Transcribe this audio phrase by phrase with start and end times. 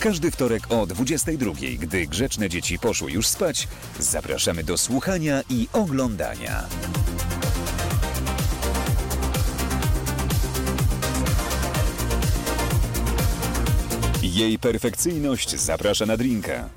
[0.00, 3.68] Każdy wtorek o 22, gdy grzeczne dzieci poszły już spać,
[3.98, 6.64] zapraszamy do słuchania i oglądania.
[14.22, 16.68] Jej perfekcyjność zaprasza na drinka.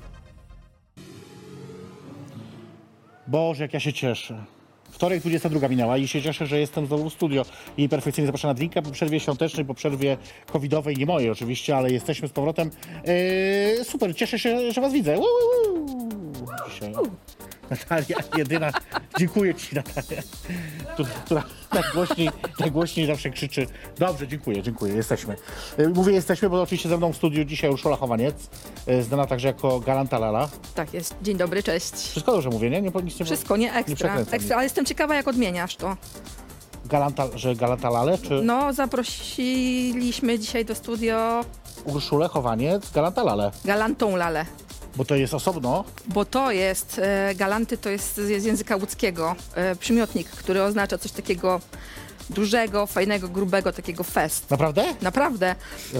[3.26, 4.44] Boże, jak ja się cieszę.
[4.94, 7.44] Wtorek 22 minęła i się cieszę, że jestem znowu w studio
[7.76, 10.16] i perfekcyjnie zapraszam na drinka po przerwie świątecznej, po przerwie
[10.52, 12.70] covidowej, nie mojej oczywiście, ale jesteśmy z powrotem.
[13.06, 15.16] Eee, super, cieszę się, że was widzę.
[15.16, 15.26] Woo.
[16.70, 16.92] Dzisiaj.
[17.70, 18.70] Natalia, jedyna.
[19.18, 20.22] Dziękuję ci, Natalia.
[20.96, 21.42] Tu- Która
[21.74, 23.66] najgłośniej, najgłośniej zawsze krzyczy.
[23.98, 25.36] Dobrze, dziękuję, dziękuję, jesteśmy.
[25.76, 28.34] E, Mówię jesteśmy, bo oczywiście ze mną w studiu dzisiaj Urszula Chowaniec,
[28.86, 30.48] e, znana także jako Galanta Lala.
[30.74, 31.14] Tak jest.
[31.22, 31.92] Dzień dobry, cześć.
[31.94, 32.82] Wszystko dobrze mówię, nie?
[32.82, 33.94] nie, nic nie Wszystko, nie Nie ekstra.
[33.96, 35.96] przekręcam ekstra ale jestem ciekawa, jak odmieniasz to.
[36.86, 41.44] Galanta, że Galanta Lale, czy No, zaprosiliśmy dzisiaj do studio
[41.84, 43.50] Urszulę Chowaniec, Galanta Lale?
[43.64, 44.46] galantą lalę.
[44.96, 45.84] Bo to jest osobno.
[46.06, 50.98] Bo to jest, e, galanty to jest z z języka łódzkiego e, przymiotnik, który oznacza
[50.98, 51.60] coś takiego
[52.30, 54.50] dużego, fajnego, grubego, takiego fest.
[54.50, 54.84] Naprawdę?
[55.02, 55.54] Naprawdę.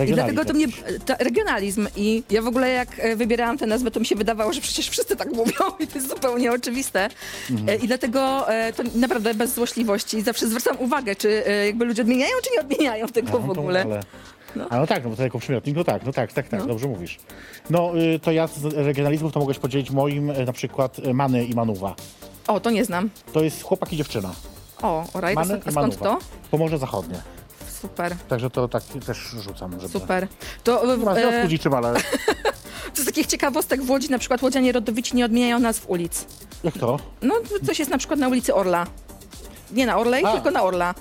[0.09, 0.67] I dlatego to mnie.
[0.67, 0.83] jakiś.
[1.07, 1.89] Ta, regionalizm.
[1.97, 4.89] I ja w ogóle jak e, wybierałam tę nazwę, to mi się wydawało, że przecież
[4.89, 7.09] wszyscy tak mówią i to jest zupełnie oczywiste.
[7.51, 7.69] Mhm.
[7.69, 10.23] E, I dlatego e, to naprawdę bez złośliwości.
[10.23, 13.61] Zawsze zwracam uwagę, czy e, jakby ludzie odmieniają, czy nie odmieniają tego w No to-
[13.61, 13.83] ogóle.
[13.83, 14.01] Ale...
[14.71, 16.89] A no tak, no bo to jako przymiotnik, no tak, no tak, tak, tak, dobrze
[16.89, 17.19] mówisz.
[17.71, 21.15] No y, to ja z regionalizmów to mogę się podzielić moim y, na przykład y,
[21.15, 21.95] Many i Manuwa.
[22.49, 23.11] O, to nie znam.
[23.33, 24.33] To jest chłopak i dziewczyna.
[24.83, 26.05] O, oraj, Many a i skąd Manuwa.
[26.05, 26.19] to?
[26.51, 27.21] Pomorze Zachodnie.
[27.81, 29.89] Super, Także to tak też rzucam, żeby...
[29.89, 30.29] super.
[30.65, 31.95] To, Nie ma związku e, z niczym, ale
[32.95, 36.27] to z takich ciekawostek w Łodzi, na przykład łodzianie rodowici nie odmieniają nazw ulic.
[36.65, 36.99] jak to?
[37.23, 37.35] No,
[37.67, 38.87] coś jest na przykład na ulicy Orla.
[39.73, 40.33] Nie na Orlej, A.
[40.33, 40.95] tylko na Orla.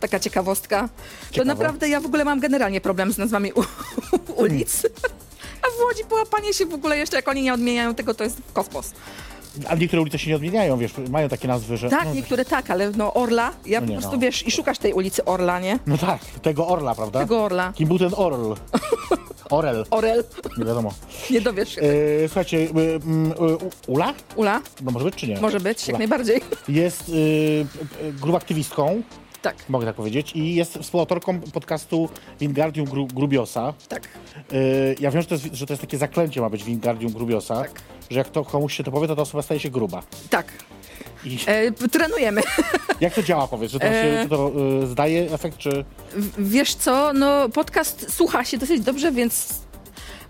[0.00, 0.88] Taka ciekawostka.
[1.36, 3.62] To naprawdę ja w ogóle mam generalnie problem z nazwami u,
[4.42, 4.86] ulic.
[5.62, 8.36] A w Łodzi połapanie się w ogóle jeszcze, jak oni nie odmieniają tego, to jest
[8.52, 8.92] kosmos.
[9.68, 11.90] A niektóre ulice się nie odmieniają, wiesz, mają takie nazwy, że...
[11.90, 14.18] Tak, no, niektóre tak, ale no Orla, ja No po prostu no.
[14.18, 15.78] wiesz i szukasz tej ulicy Orla, nie?
[15.86, 17.18] no tak, tego Orla, prawda?
[17.20, 17.72] Tego Orla.
[17.76, 18.52] Kim był ten Orl?
[19.50, 20.24] Orel, Orel,
[20.58, 20.92] nie wiadomo.
[21.30, 21.80] nie dowiesz się.
[21.80, 24.14] E, słuchajcie, y, y, U- Ula?
[24.36, 25.40] Ula, No może być czy nie?
[25.40, 25.98] może być, jak Ula.
[25.98, 26.40] najbardziej.
[26.68, 27.66] Jest y, y,
[28.12, 29.02] grubaktywistką,
[29.42, 32.08] Tak, mogę tak powiedzieć, i jest współautorką podcastu
[32.40, 33.74] Wingardium Gru, Grubiosa.
[33.88, 34.08] tak.
[34.52, 37.54] Y, ja wiem, że to, jest, że to jest takie zaklęcie ma być Wingardium Grubiosa,
[37.54, 37.70] Tak.
[38.10, 40.02] że jak to komuś się to powie, to ta osoba staje się gruba.
[40.30, 40.46] Tak.
[41.24, 42.40] I E, trenujemy.
[43.00, 44.22] jak to działa, powiedz, to, się, E.
[44.22, 45.84] czy to y, zdaje efekt, czy...
[46.12, 49.48] W- Wiesz co, no podcast słucha się dosyć dobrze, więc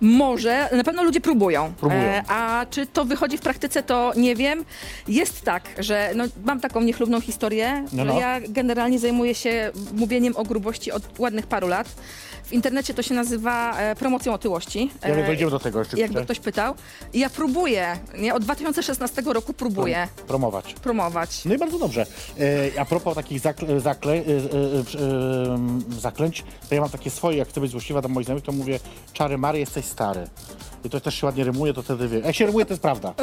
[0.00, 1.66] może, na pewno ludzie próbują.
[1.66, 2.00] E, Próbują.
[2.28, 4.64] a czy to wychodzi w praktyce, to nie wiem.
[5.09, 8.20] Jest tak, że no, mam taką niechlubną historię, No, że no.
[8.20, 11.88] ja generalnie zajmuję się mówieniem o grubości od ładnych paru lat.
[12.48, 14.91] W internecie to się nazywa e, promocją otyłości.
[15.03, 15.98] Ja wiem, E, dojdziemy do tego jeszcze.
[15.98, 16.75] jakby ktoś pytał.
[17.12, 18.34] I ja próbuję, nie?
[18.34, 20.75] Od 2016 roku próbuję Promować.
[20.75, 21.44] promować.
[21.44, 22.06] No i bardzo dobrze.
[22.76, 24.25] E, a propos takich zakle, zakle, e, e, e,
[25.94, 28.53] e, zaklęć, to ja mam takie swoje, jak chcę być złośliwa do moich znajomych, to
[28.53, 28.81] mówię
[29.12, 30.26] czary Mary, jesteś stary.
[30.84, 32.19] I to też się ładnie rymuje, to wtedy wie.
[32.19, 33.14] Jak się rymuje, to jest prawda.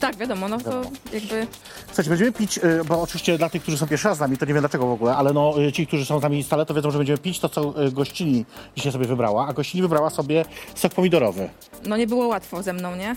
[0.00, 0.90] Tak, wiadomo, no to Wiadomo.
[1.12, 1.46] jakby...
[1.86, 4.46] Słuchajcie, będziemy pić, e, bo oczywiście dla tych, którzy są pierwszy raz z nami, to
[4.46, 6.74] nie wiem dlaczego w ogóle, ale no e, ci, którzy są z nami stale, to
[6.74, 8.44] wiedzą, że będziemy pić to, co e, gościni
[8.76, 11.48] dzisiaj sobie wybrała, a gościni wybrała sobie sok pomidorowy.
[11.86, 13.16] No nie było łatwo ze mną, nie?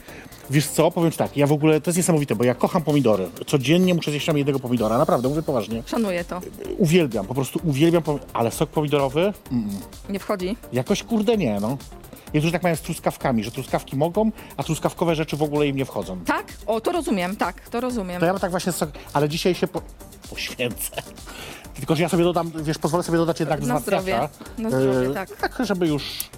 [0.49, 3.27] Wiesz co, powiem ci tak, ja w ogóle, to jest niesamowite, bo ja kocham pomidory.
[3.47, 5.83] Codziennie muszę zjeść tam jednego pomidora, naprawdę, mówię poważnie.
[5.85, 6.41] Szanuję to.
[6.77, 9.33] Uwielbiam, po prostu uwielbiam, pom- ale sok pomidorowy,
[10.09, 10.57] Nie wchodzi.
[10.73, 11.77] jakoś kurde nie, no.
[12.33, 15.85] Niektórzy tak mają z truskawkami, że truskawki mogą, a truskawkowe rzeczy w ogóle im nie
[15.85, 16.19] wchodzą.
[16.25, 16.53] Tak?
[16.67, 18.19] O, to rozumiem, tak, to rozumiem.
[18.19, 19.81] To ja mam tak właśnie sok, ale dzisiaj się po,
[20.29, 21.01] poświęcę.
[21.75, 24.29] Tylko, że ja sobie dodam, wiesz, pozwolę sobie dodać jednak Na zdrowie.
[24.57, 25.29] Na zdrowie, E, tak.
[25.35, 26.29] Tak, żeby już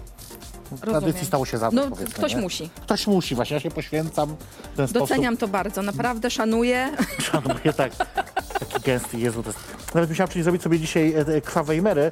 [0.81, 2.41] tradycji stało się zawód, No, powiedzmy, ktoś nie?
[2.41, 2.69] musi.
[2.81, 4.35] Ktoś musi, właśnie, ja się poświęcam
[4.73, 6.91] w ten Doceniam to bardzo, naprawdę szanuję.
[6.93, 7.21] sposób.
[7.31, 7.91] Szanuję, tak.
[8.59, 9.59] Taki gęsty, Jezu, to jest...
[9.93, 12.11] Nawet myślałam, czyli zrobić sobie dzisiaj e, e, krwawej mery,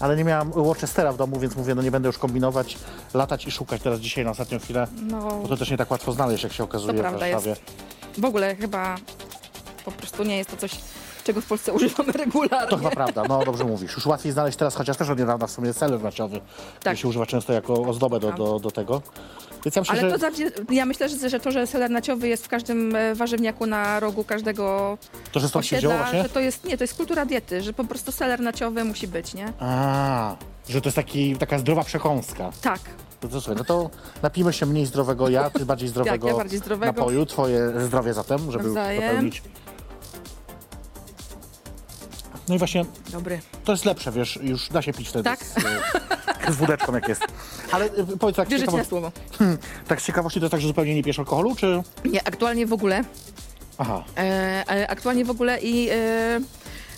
[0.00, 2.78] ale nie miałam Worcestera w domu, więc mówię, no nie będę już kombinować,
[3.14, 6.12] latać i szukać teraz dzisiaj na ostatnią chwilę, No, bo to też nie tak łatwo
[6.12, 7.56] znaleźć, jak się okazuje To w prawda Warszawie.
[8.18, 8.96] w ogóle chyba
[9.84, 10.70] po prostu nie jest to coś,
[11.30, 12.68] czego w Polsce używamy regularnie.
[12.68, 13.94] To chyba prawda, no dobrze mówisz.
[13.94, 16.40] Już łatwiej znaleźć teraz, chociaż też od niedawna w sumie seler naciowy,
[16.82, 16.98] Tak.
[16.98, 19.02] się używa często jako ozdobę do, do, do tego.
[19.64, 20.12] Więc ja myślę, Ale że...
[20.12, 23.66] to znaczy, ja myślę, że, że to, że seler naciowy jest w każdym e, warzywniaku
[23.66, 24.98] na rogu każdego
[25.32, 26.22] To, że stąd się wzięło osiedla, właśnie?
[26.22, 29.34] że to jest, nie, to jest kultura diety, że po prostu seler naciowy musi być,
[29.34, 29.52] nie?
[29.60, 30.36] A,
[30.68, 32.50] że to jest taki, taka zdrowa przekąska.
[32.62, 32.80] Tak.
[33.22, 33.90] No to, słuchaj, no to
[34.22, 36.92] napijmy się mniej zdrowego ja, ty bardziej zdrowego ja bardziej zdrowego.
[36.92, 37.26] napoju.
[37.26, 39.30] Twoje zdrowie zatem, żeby Nawzajem.
[42.50, 43.40] No i właśnie Dobry.
[43.64, 45.44] to jest lepsze, wiesz, już da się pić wtedy Tak.
[45.44, 45.56] z,
[46.48, 47.22] y, z wódeczką jak jest.
[47.72, 49.12] Ale y, powiedz tak, Wierzyć na słowo.
[49.88, 51.82] tak z ciekawości to jest tak, że zupełnie nie pijesz alkoholu, czy...
[52.04, 53.04] Nie, aktualnie w ogóle.
[53.78, 54.20] Aha, E,
[54.68, 56.40] e, aktualnie w ogóle i e,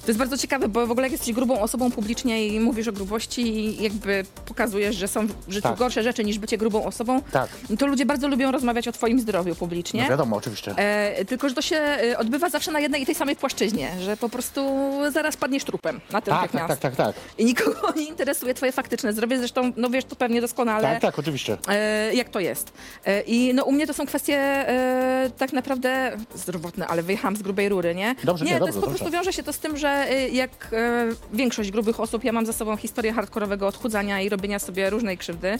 [0.03, 2.93] to jest bardzo ciekawe, bo w ogóle jak jesteś grubą osobą publicznie i mówisz o
[2.93, 5.79] grubości i jakby pokazujesz, że są w życiu Tak.
[5.79, 9.55] gorsze rzeczy niż bycie grubą osobą, tak, to ludzie bardzo lubią rozmawiać o twoim zdrowiu
[9.55, 10.03] publicznie.
[10.03, 10.75] no wiadomo, oczywiście.
[10.77, 14.17] E, tylko, że to się e, odbywa zawsze na jednej i tej samej płaszczyźnie, że
[14.17, 17.17] po prostu zaraz padniesz trupem na tym Tak, tak, tak, tak, tak.
[17.39, 20.83] I nikogo nie interesuje twoje faktyczne zdrowie, zresztą no wiesz to pewnie doskonale.
[20.83, 21.57] Tak, tak, oczywiście.
[21.69, 22.73] E, jak to jest.
[23.07, 27.43] E, I no u mnie to są kwestie e, tak naprawdę zdrowotne, ale wyjechałam z
[27.43, 28.15] grubej rury, nie?
[28.25, 28.99] Dobrze, nie, nie, to dobrze, jest po dobrze.
[28.99, 32.47] prostu wiąże się to z tym, że e, jak e, większość grubych osób, ja mam
[32.47, 35.59] za sobą historię hardkorowego odchudzania i robienia sobie różnej krzywdy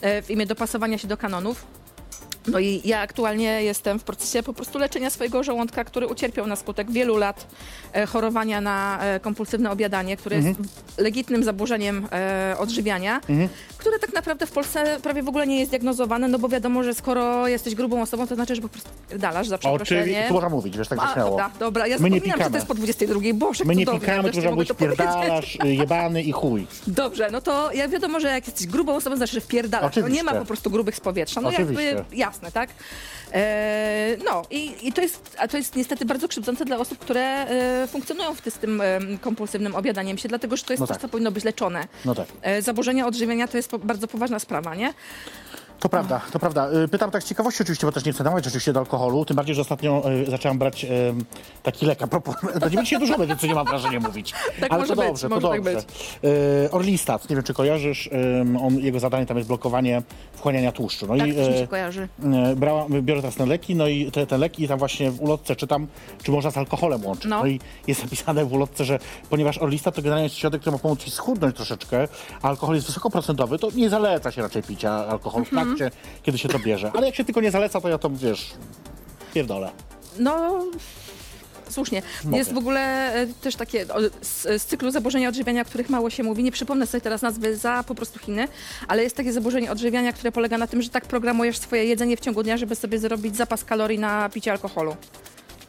[0.00, 1.66] e, w imię dopasowania się do kanonów.
[2.48, 6.56] No i ja aktualnie jestem w procesie po prostu leczenia swojego żołądka, który ucierpiał na
[6.56, 7.46] skutek wielu lat
[7.92, 10.56] e, chorowania na e, kompulsywne obiadanie, które Mhm.
[10.58, 13.20] jest legitnym zaburzeniem e, odżywiania,
[13.78, 16.94] które tak naprawdę w Polsce prawie w ogóle nie jest diagnozowane, no bo wiadomo, że
[16.94, 20.28] skoro jesteś grubą osobą, to znaczy, że po prostu dalasz za Oczywiście, przeproszeniem.
[20.28, 21.30] tu można mówić, wiesz, tak A, śmiało.
[21.30, 23.20] dobra, dobra, ja My nie zapominam, że to jest po 22.
[23.34, 24.78] Boże, My nie pikamy, to powiedzieć.
[24.78, 26.66] pierdalasz, y, jebany i chuj.
[26.86, 29.94] Dobrze, no to ja wiadomo, że jak jesteś grubą osobą, to znaczy, że wpierdalasz.
[29.94, 30.24] To nie Oczywiście.
[30.24, 31.40] ma po prostu grubych z powietrza.
[31.40, 31.84] No Oczywiście.
[31.84, 32.70] jakby jasne, tak?
[33.32, 37.22] E, no i, i to jest, a to jest niestety bardzo krzywdzące dla osób, które
[37.22, 40.86] e, funkcjonują w ty, z tym e, kompulsywnym obiadaniem się, dlatego że to jest No
[40.86, 41.02] coś, tak.
[41.02, 41.88] co powinno być leczone.
[42.04, 42.26] No tak.
[42.42, 44.94] E, zaburzenia odżywienia to jest po, bardzo poważna sprawa, nie?
[45.80, 46.68] To prawda, to prawda.
[46.84, 49.36] Y, Pytam tak z ciekawości oczywiście, bo też nie chcę namawiać oczywiście do alkoholu, tym
[49.36, 50.88] bardziej, że ostatnio y, zaczęłam brać y,
[51.62, 54.34] taki lek, a propos, to nie będzie się dużo będzie, co nie mam wrażenia mówić.
[54.60, 55.80] Tak Ale to być, dobrze, może to tak dobrze.
[56.64, 58.10] Y, Orlistat, nie wiem czy kojarzysz,
[58.62, 60.02] on, jego zadanie tam jest blokowanie
[60.32, 61.06] wchłaniania tłuszczu.
[61.06, 62.08] No Tak, i to się y, kojarzy.
[62.52, 65.22] y, brałam, biorę teraz te leki, no i te, te leki i tam właśnie w
[65.22, 65.86] ulotce czytam,
[66.22, 67.24] czy można z alkoholem łączyć.
[67.30, 67.40] No.
[67.40, 68.98] No, i jest napisane w ulotce, że
[69.30, 72.08] ponieważ Orlistat to generalnie jest środek, który ma pomóc ci schudnąć troszeczkę,
[72.42, 75.65] a alkohol jest wysokoprocentowy, to nie zaleca się raczej picia alkoholu Mhm.
[75.66, 76.90] Trakcie, kiedy się to bierze.
[76.94, 78.54] Ale jak się tylko nie zaleca, to ja to, wiesz,
[79.34, 79.70] pierdolę.
[80.18, 80.64] No,
[81.70, 82.02] słusznie.
[82.24, 82.36] Mogę.
[82.36, 83.86] Jest w ogóle e, też takie
[84.20, 86.42] z, z cyklu zaburzenia odżywiania, o których mało się mówi.
[86.42, 88.48] Nie przypomnę sobie teraz nazwy za po prostu Chiny,
[88.88, 92.20] ale jest takie zaburzenie odżywiania, które polega na tym, że tak programujesz swoje jedzenie w
[92.20, 94.96] ciągu dnia, żeby sobie zrobić zapas kalorii na picie alkoholu.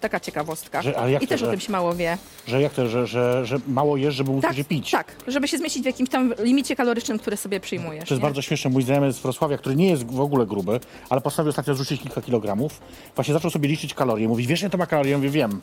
[0.01, 0.81] Taka ciekawostka.
[0.81, 2.17] Że- ale jak I to, też że- o tym się mało wie.
[2.47, 4.91] Że jak to, że, że, że mało jesz, żeby móc Tak, się pić.
[4.91, 8.09] tak, żeby się zmieścić w jakimś tam limicie kalorycznym, który sobie przyjmujesz.
[8.09, 8.27] To jest nie?
[8.27, 8.69] bardzo śmieszne.
[8.69, 10.79] Mój znajomy z Wrocławia, który nie jest w ogóle gruby,
[11.09, 12.81] ale postanowił ostatnio zrzucić kilka kilogramów,
[13.15, 14.27] właśnie zaczął sobie liczyć kalorie.
[14.27, 15.11] Mówi, wiesz, ile to ma kalorie?
[15.11, 15.61] Ja mówię, wiem.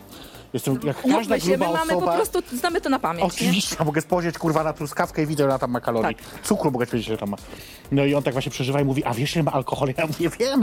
[0.55, 2.06] Jestem jak każda Umówmy się, gruba my mamy osoba.
[2.12, 3.21] po prostu, znamy to na pamięć.
[3.23, 3.27] Nie?
[3.27, 6.17] Oczywiście, ja mogę spojrzeć kurwa na truskawkę i widzę, ile ona tam ma kalorii.
[6.17, 6.43] Tak.
[6.43, 7.37] Cukru mogę wiedzieć, ile tam ma.
[7.93, 9.95] No i on tak właśnie przeżywa i mówi, a wiesz, ile ma alkohol?
[9.99, 10.61] Ja mówię, wiem.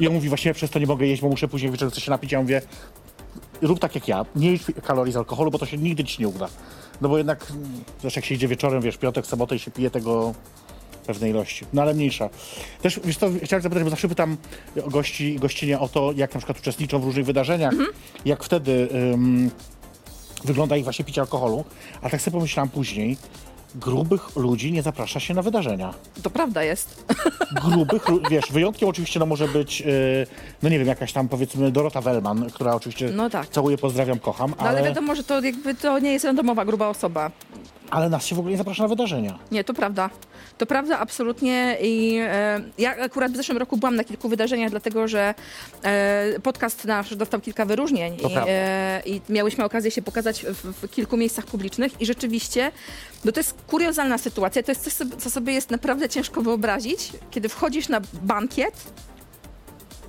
[0.00, 2.04] I on mówi, właśnie ja przez to nie mogę jeść, bo muszę później wieczorem coś
[2.04, 2.32] się napić.
[2.32, 2.62] Ja mówię,
[3.62, 6.28] rób tak jak ja, nie jedz kalorii z alkoholu, bo to się nigdy ci nie
[6.28, 6.48] uda.
[7.00, 9.90] No bo jednak, mm, zresztą jak się idzie wieczorem, wiesz, piątek, sobotę i się pije
[9.90, 10.34] tego
[11.06, 11.64] pewnej ilości.
[11.72, 12.28] No ale mniejsza.
[12.82, 14.36] Też, wiesz co, chciałem zapytać, bo zawsze pytam
[14.86, 17.74] gości, gościnie o to, jak na przykład uczestniczą w różnych wydarzeniach,
[18.24, 19.50] jak wtedy ym,
[20.44, 21.64] wygląda ich właśnie picie alkoholu,
[22.02, 23.16] a tak sobie pomyślałam później,
[23.74, 25.94] grubych ludzi nie zaprasza się na wydarzenia.
[26.22, 27.04] To prawda jest.
[27.64, 30.26] Grubych, wiesz, wyjątkiem oczywiście no może być, yy,
[30.62, 33.48] no nie wiem, jakaś tam powiedzmy Dorota Wellman, która oczywiście No tak.
[33.48, 36.88] całuję, pozdrawiam, kocham, No ale ale, wiadomo, że to jakby to nie jest randomowa gruba
[36.88, 37.30] osoba.
[37.92, 39.38] Ale nas się w ogóle nie zaprasza na wydarzenia.
[39.50, 40.10] Nie, to prawda.
[40.58, 41.76] To prawda, absolutnie.
[41.80, 45.34] I e, ja akurat w zeszłym roku byłam na kilku wydarzeniach, dlatego że
[45.82, 48.18] e, podcast nasz dostał kilka wyróżnień i,
[48.48, 52.72] e, i miałyśmy okazję się pokazać w, w kilku miejscach publicznych i rzeczywiście,
[53.24, 54.62] no to jest kuriozalna sytuacja.
[54.62, 58.74] To jest coś, co- sobie jest naprawdę ciężko wyobrazić, kiedy wchodzisz na bankiet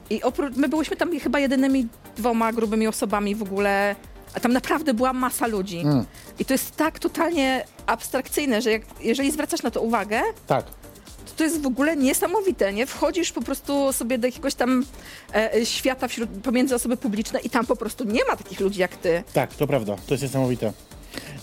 [0.09, 1.87] i oprócz, my byłyśmy tam chyba jedynymi
[2.17, 3.95] dwoma grubymi osobami w ogóle,
[4.33, 5.79] a tam naprawdę była masa ludzi.
[5.79, 6.05] Mm.
[6.39, 10.65] I to jest tak totalnie abstrakcyjne, że jak, jeżeli zwracasz na to uwagę, Tak.
[10.65, 12.85] to, to jest w ogóle niesamowite, nie?
[12.85, 14.85] Wchodzisz po prostu sobie do jakiegoś tam
[15.33, 18.79] e, e, świata wśród, pomiędzy osoby publiczne i tam po prostu nie ma takich ludzi
[18.79, 19.23] jak ty.
[19.33, 20.73] Tak, to prawda, to jest niesamowite.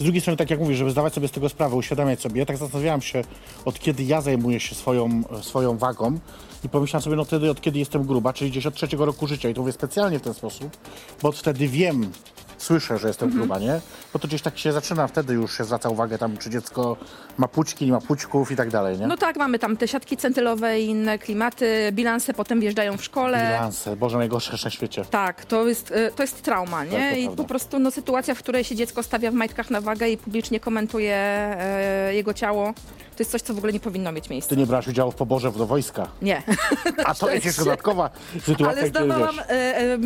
[0.01, 2.47] Z drugiej strony, tak jak mówisz, żeby zdawać sobie z tego sprawę, uświadamiać sobie, ja
[2.47, 3.23] tak zastanawiałam się,
[3.65, 6.19] od kiedy ja zajmuję się swoją, swoją wagą
[6.65, 9.49] i pomyślałam sobie, no wtedy, od kiedy jestem gruba, czyli gdzieś od trzeciego roku życia
[9.49, 10.77] i to mówię specjalnie w ten sposób,
[11.23, 12.13] bo od wtedy wiem,
[12.61, 13.41] słyszę, że jestem Mhm.
[13.41, 13.81] gruba, nie?
[14.13, 16.97] Bo to gdzieś tak się zaczyna, wtedy już się zwraca uwagę tam, czy dziecko
[17.39, 19.07] ma pućki, nie ma pućków i tak dalej, nie?
[19.07, 23.47] No tak, mamy tam te siatki centylowe i inne klimaty, bilanse potem wjeżdżają w szkole.
[23.47, 25.05] Bilanse, Boże, najgorsze na świecie.
[25.11, 26.91] Tak, to jest, e, to jest trauma, nie?
[27.11, 27.43] Tak, I prawda.
[27.43, 30.61] po prostu no, sytuacja, w której się dziecko stawia w majtkach na wagę i publicznie
[30.61, 32.75] komentuje e, jego ciało,
[33.17, 34.51] to jest coś, co w ogóle nie powinno mieć miejsca.
[34.51, 36.09] Ty nie brałaś udziału w poborze do wojska.
[36.23, 36.43] Nie.
[37.07, 38.11] A to jest jeszcze dodatkowa
[38.47, 39.99] sytuacja, Ale zdawałam, e, e,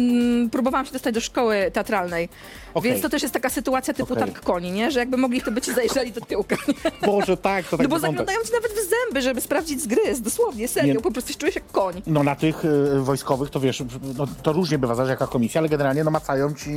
[0.52, 2.28] próbowałam się dostać do szkoły teatralnej.
[2.74, 2.90] Okej.
[2.90, 4.24] Więc to też jest taka sytuacja typu Okej.
[4.24, 4.90] targ koni, nie?
[4.90, 6.56] Że jakby mogli, to by ci zajrzeli do tyłka.
[6.68, 6.74] Nie?
[7.08, 8.08] Boże, tak, to tak No bo wygląda.
[8.08, 11.00] zaglądają ci nawet w zęby, żeby sprawdzić zgryz, dosłownie, serio, Nie.
[11.00, 12.02] po prostu się czujesz jak koń.
[12.06, 13.82] No na tych y, wojskowych to wiesz,
[14.18, 16.70] no, to różnie bywa, zależy jaka komisja, ale generalnie no macają ci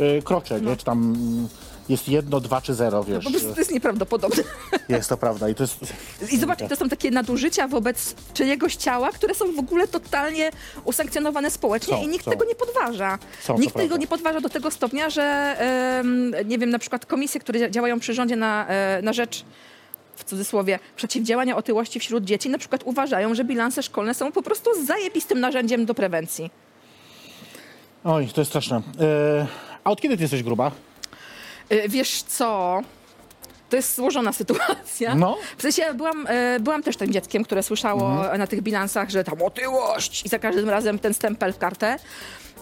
[0.00, 0.76] y, krocze, nie?
[0.76, 1.48] Czy tam mm,
[1.90, 3.24] jest jedno, dwa czy zero, wiesz.
[3.24, 4.42] Po prostu to jest nieprawdopodobne.
[4.88, 5.76] Jest to prawda i to jest...
[6.32, 10.50] I zobaczcie, to są takie nadużycia wobec czyjegoś ciała, które są w ogóle totalnie
[10.84, 12.30] usankcjonowane społecznie Są, i nikt są.
[12.30, 13.18] tego nie podważa.
[13.42, 13.96] Są, nikt tego prawda.
[13.96, 15.56] nie podważa do tego stopnia, że
[16.44, 19.44] nie wiem, na przykład komisje, które dzia- działają przy rządzie na, e, na rzecz
[20.16, 24.84] w cudzysłowie, przeciwdziałania otyłości wśród dzieci, na przykład uważają, że bilanse szkolne są po prostu
[24.84, 26.50] zajebistym narzędziem do prewencji.
[28.04, 28.78] Oj, to jest straszne.
[28.78, 28.82] Y,
[29.84, 30.70] a od kiedy ty jesteś gruba?
[31.70, 32.80] E, Wiesz co?
[33.70, 35.14] To jest złożona sytuacja.
[35.14, 35.36] No.
[35.58, 38.38] W sensie byłam, e, byłam też tym dzieckiem, które słyszało Mhm.
[38.38, 41.96] na tych bilansach, że tam otyłość i za każdym razem ten stempel w kartę.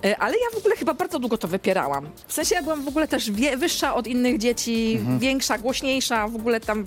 [0.04, 2.08] E, Ale ja w ogóle chyba bardzo długo to wypierałam.
[2.26, 5.18] W sensie ja byłam w ogóle też wie, wyższa od innych dzieci, Mhm.
[5.18, 6.86] większa, głośniejsza, w ogóle tam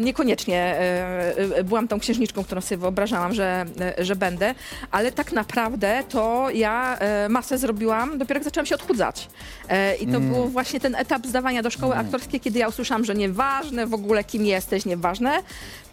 [0.00, 3.64] niekoniecznie e, e, byłam tą księżniczką, którą sobie wyobrażałam, że,
[3.98, 4.54] e, że będę,
[4.90, 9.28] ale tak naprawdę to ja e, masę zrobiłam dopiero jak zaczęłam się odchudzać.
[9.68, 10.32] E, I to Mm.
[10.32, 14.24] był właśnie ten etap zdawania do szkoły aktorskiej, kiedy ja usłyszałam, że nieważne w ogóle
[14.24, 15.42] kim jesteś, nieważne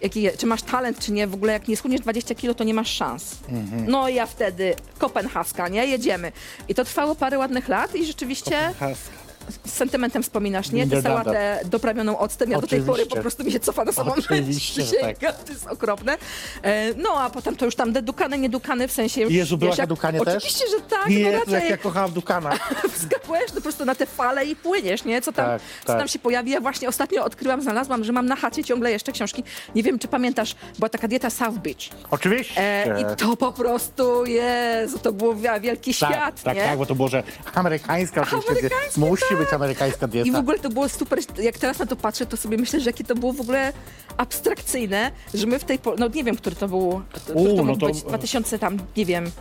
[0.01, 2.73] jaki, czy masz talent, czy nie, w ogóle jak nie schudniesz 20 kilo, to nie
[2.73, 3.35] masz szans.
[3.49, 3.85] Mhm.
[3.91, 6.31] No i ja wtedy, Kopenhaska, nie, jedziemy.
[6.69, 8.57] I to trwało parę ładnych lat i rzeczywiście
[9.65, 10.87] z sentymentem wspominasz, nie?
[10.87, 11.23] Tę Niederlanda.
[11.23, 13.15] sałatę doprawioną octem, ja do tej pory Oczywiście.
[13.15, 14.33] po prostu mi się cofa na samą myśl.
[14.33, 15.17] Oczywiście, że tak.
[15.45, 16.17] To jest okropne.
[16.63, 19.31] E, No, a potem to już tam dedukane, niedukane, w sensie już...
[19.33, 20.35] Jezu, byłaś na Dukanie też?
[20.35, 22.51] Oczywiście, że tak, no Jezu, jak raczej ja kochałam Dukana.
[22.95, 25.21] wskakujesz no po prostu na te fale i płyniesz, nie?
[25.21, 25.97] Co tam, Tak, co tak.
[25.99, 26.51] tam się pojawi.
[26.51, 29.43] Ja właśnie ostatnio odkryłam, znalazłam, że mam na chacie ciągle jeszcze książki.
[29.75, 31.77] Nie wiem, czy pamiętasz, była taka dieta South Beach.
[32.11, 32.61] Oczywiście.
[32.61, 36.63] E, I to po prostu, Jezu, to był wi- wielki tak, świat, tak, nie?
[36.63, 37.23] tak, bo to było, że
[37.55, 38.49] amerykańska oczywiście.
[38.51, 40.29] Amerykańska, musi być amerykańska dieta.
[40.29, 42.89] I w ogóle to było super, jak teraz na to patrzę, to sobie myślę, że
[42.89, 43.73] jakie to było w ogóle
[44.17, 47.63] abstrakcyjne, że my w tej, no nie wiem, który to był, który U, to no
[47.63, 49.31] mógł to- być, 2000 tam, nie wiem,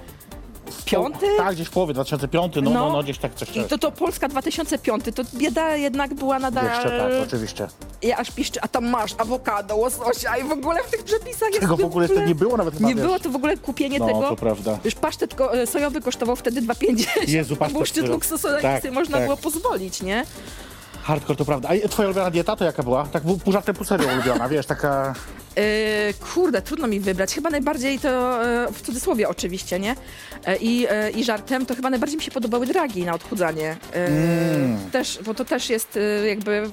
[0.85, 1.27] piąty?
[1.37, 3.57] Tak, gdzieś w połowie 2005, no, no, no, gdzieś tak coś.
[3.57, 6.65] I to, to Polska 2005, to bieda jednak była nadal...
[6.65, 7.69] Jeszcze tak, oczywiście.
[8.03, 11.61] Ja aż piszczy, a tam masz awokado, łososia i w ogóle w tych przepisach jest...
[11.61, 13.05] Tego w ogóle nie było nawet chyba, Nie wiesz.
[13.05, 14.21] było to w ogóle kupienie No, tego.
[14.21, 14.79] to prawda.
[14.85, 17.29] Już pasztet ko- e, sojowy kosztował wtedy 2,50.
[17.29, 18.13] Jezu, To pasztet był szczyt sojowy.
[18.15, 19.25] luksusu, na Tak, sobie można tak.
[19.27, 20.25] było pozwolić, nie?
[21.03, 21.69] Hardcore to prawda.
[21.85, 23.07] A twoja ulubiona dieta to jaka była?
[23.07, 25.15] Tak pół pół żartem, pół serio ulubiona, wiesz, taka...
[25.57, 25.63] E,
[26.35, 27.35] kurde, trudno mi wybrać.
[27.35, 28.09] Chyba najbardziej to,
[28.45, 29.95] e, w cudzysłowie oczywiście, nie?
[30.47, 33.77] E, I, e, I żartem to chyba najbardziej mi się podobały dragi na odchudzanie.
[33.93, 34.91] E, Mm.
[34.91, 36.71] Też, bo to też jest e, jakby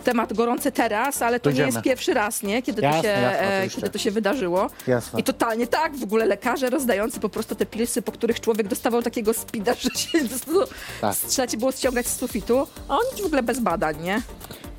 [0.00, 1.68] temat gorący teraz, ale to Dojdziemy.
[1.68, 2.62] nie jest pierwszy raz, nie?
[2.62, 4.70] Kiedy, Jasne, to, się, jasne, e, kiedy to się wydarzyło.
[4.86, 5.20] Jasne.
[5.20, 9.02] I totalnie tak, w ogóle lekarze rozdający po prostu te pilsy, po których człowiek dostawał
[9.02, 10.18] takiego spida, że się
[11.00, 11.16] Tak.
[11.16, 14.22] trzeba ci było ściągać z sufitu, a oni w ogóle bez badań, nie?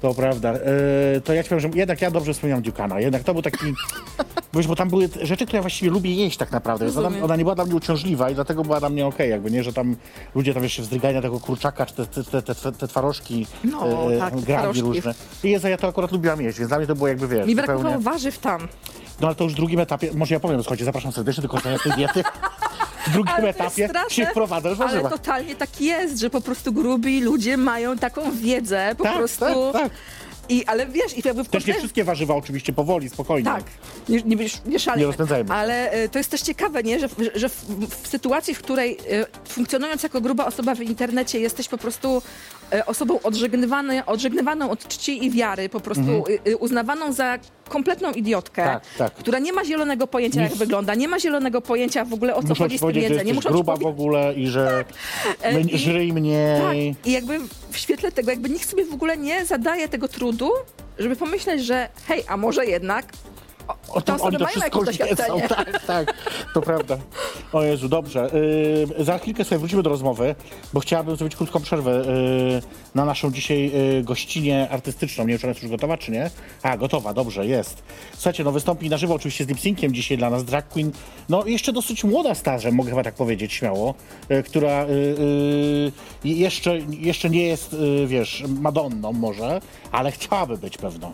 [0.01, 0.53] To prawda.
[0.53, 2.99] E, to ja ci powiem, że jednak ja dobrze wspominam Dukana.
[2.99, 3.57] Jednak to był taki...
[4.53, 6.87] Wiesz, bo tam były rzeczy, które ja właściwie lubię jeść tak naprawdę.
[7.05, 9.63] Ona, ona nie była dla mnie uciążliwa i dlatego była dla mnie okej, jakby nie,
[9.63, 9.95] że tam
[10.35, 13.47] ludzie tam wiesz, się wzdrygają na tego kurczaka, czy te, te, te, te, te twarożki,
[13.63, 14.81] No, e, tak, gragi twarożki.
[14.81, 15.13] różne.
[15.43, 17.55] I Jezu, ja to akurat lubiłam jeść, więc dla mnie to było jakby, wiesz, Mi
[17.55, 17.67] zupełnie...
[17.67, 18.67] brakowało warzyw tam.
[19.21, 21.77] No ale to już w drugim etapie, może ja powiem, słuchajcie, zapraszam serdecznie do kończenia
[21.79, 22.23] tej diety.
[23.07, 25.09] W drugim etapie straszne, się wprowadza już Ale warzywa.
[25.09, 29.45] totalnie tak jest, że po prostu grubi ludzie mają taką wiedzę, po Tak, prostu...
[29.45, 29.91] tak, tak.
[30.49, 33.45] I, ale wiesz, i jakby w Też nie wszystkie warzywa oczywiście, powoli, spokojnie.
[33.51, 33.63] Tak,
[34.09, 35.01] nie, nie, nie szalejmy.
[35.01, 35.53] Nie rozpędzajmy.
[35.53, 36.99] Ale e, to jest też ciekawe, nie?
[36.99, 37.55] Że, w- że w,
[38.03, 42.21] w sytuacji, w której e, funkcjonując jako gruba osoba w internecie jesteś po prostu
[42.85, 43.19] osobą
[44.07, 46.01] odżegnywaną, od czci i wiary, po prostu
[46.47, 48.79] e, e, uznawaną za kompletną idiotkę, Mhm.
[48.79, 49.13] Tak, tak.
[49.13, 50.59] która nie ma zielonego pojęcia, jak Nic.
[50.59, 53.35] wygląda, nie ma zielonego pojęcia w ogóle o co Muszą chodzi z tym jedzeniem.
[53.35, 54.83] Muszą gruba w powie- ogóle i że
[55.41, 56.61] E, my, i- żyj mniej.
[56.95, 57.39] Tak, i jakby
[57.71, 60.49] w świetle tego, jakby nikt sobie w ogóle nie zadaje tego trudu,
[60.99, 63.05] żeby pomyśleć, że hej, a może jednak
[63.89, 65.49] O, osoby oni to mają wszystko jakieś wiedzą, doświadczenie.
[65.65, 66.13] tak, tak,
[66.53, 66.97] to prawda.
[67.53, 68.29] O Jezu, dobrze.
[68.97, 70.35] Yy, za chwilkę sobie wrócimy do rozmowy,
[70.73, 72.61] bo chciałabym zrobić krótką przerwę yy,
[72.95, 75.23] na naszą dzisiaj yy, gościnę artystyczną.
[75.23, 76.29] Nie wiem, czy ona jest już gotowa, czy nie?
[76.63, 77.83] A, gotowa, dobrze, jest.
[78.13, 80.91] Słuchajcie, no wystąpi na żywo oczywiście z lip-synciem dzisiaj dla nas drag queen.
[81.29, 83.93] No jeszcze dosyć młoda starzem, mogę chyba tak powiedzieć śmiało,
[84.29, 85.91] yy, która yy,
[86.23, 89.61] yy, jeszcze, jeszcze nie jest, yy, wiesz, Madonną może,
[89.91, 91.11] ale chciałaby być pewno.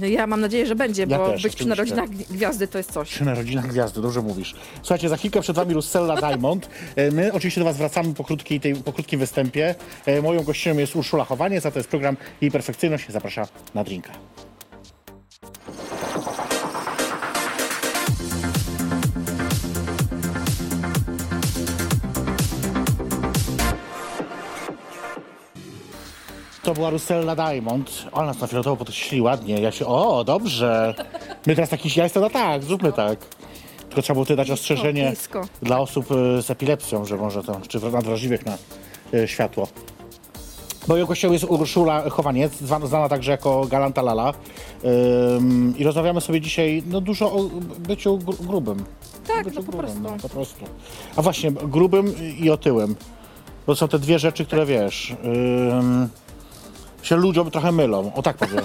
[0.00, 1.94] No ja mam nadzieję, że będzie, Ja bo też, być przy oczywiście.
[1.94, 3.10] narodzinach gwi- gwiazdy to jest coś.
[3.10, 4.54] Czy narodzina gwiazdy, dobrze mówisz.
[4.82, 6.68] Słuchajcie, za chwilkę przed wami Russella Diamond.
[6.96, 9.74] E, My oczywiście do was wracamy po, krótkiej, tej, po krótkim występie.
[10.06, 13.08] E, Moją gościem jest Urszula Chowaniec, a to jest program Jej Perfekcyjność.
[13.10, 14.12] Zaprasza na drinka.
[26.66, 28.06] To była Russella Diamond.
[28.12, 29.60] Ona nas na fioletowo podkreślili ładnie.
[29.60, 30.94] Ja się, o, dobrze.
[31.46, 33.18] My teraz taki, ja jestem na tak, zróbmy tak.
[33.88, 35.48] Tylko trzeba było tutaj dać ostrzeżenie blisko.
[35.62, 38.58] dla osób y, z epilepsją, że może to, czy nadwrażliwych na
[39.14, 39.68] y, światło.
[40.88, 44.34] Moją gością jest Urszula Chowaniec, zwana, znana także jako Galanta Lala.
[45.36, 47.42] Ym, I rozmawiamy sobie dzisiaj no, dużo o
[47.78, 48.84] byciu gru- grubym.
[49.26, 50.00] Tak, byciu no po prostu.
[50.00, 50.64] No, po prostu.
[51.16, 52.96] A właśnie, grubym i otyłym.
[53.66, 56.08] To są te dwie rzeczy, które wiesz, ym,
[57.06, 58.12] się ludziom trochę mylą.
[58.14, 58.64] O tak powiem.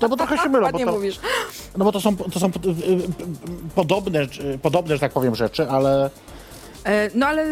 [0.00, 0.72] No bo trochę się mylą.
[0.72, 1.20] Bo to, mówisz.
[1.76, 3.08] no bo to są, to są y, y, y,
[3.74, 4.20] podobne,
[4.62, 6.10] podobne, że tak powiem, rzeczy, ale
[6.84, 7.46] E, No ale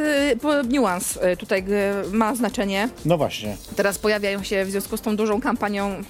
[0.69, 1.65] niuans tutaj
[2.13, 2.89] ma znaczenie.
[3.05, 3.57] no właśnie.
[3.77, 6.03] Teraz pojawiają się w związku z tą dużą kampanią,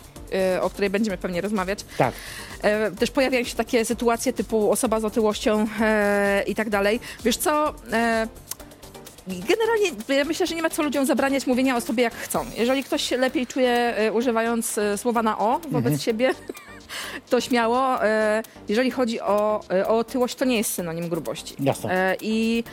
[0.60, 1.78] o której będziemy pewnie rozmawiać.
[1.98, 2.14] Tak.
[2.62, 7.00] E, Też pojawiają się takie sytuacje typu osoba z otyłością e, i tak dalej.
[7.24, 7.74] Wiesz co?
[7.92, 8.26] E,
[9.26, 12.44] Generalnie ja myślę, że nie ma co ludziom zabraniać mówienia o sobie jak chcą.
[12.56, 15.98] Jeżeli ktoś się lepiej czuje e, używając e, słowa na o wobec Mhm.
[15.98, 16.34] siebie,
[17.30, 18.04] to śmiało.
[18.04, 21.54] E, Jeżeli chodzi o, o otyłość, to nie jest synonim grubości.
[21.60, 22.10] Jasne.
[22.12, 22.64] E, I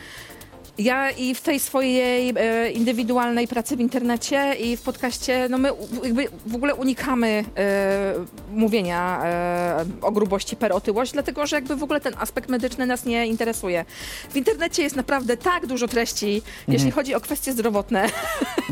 [0.78, 5.72] ja i w tej swojej e, indywidualnej pracy w internecie i w podcaście, no my
[5.72, 8.14] u- jakby w ogóle unikamy e,
[8.52, 13.04] mówienia e, o grubości per otyłość, dlatego że jakby w ogóle ten aspekt medyczny nas
[13.04, 13.84] nie interesuje.
[14.30, 18.06] W internecie jest naprawdę tak dużo treści, jeśli chodzi o kwestie zdrowotne,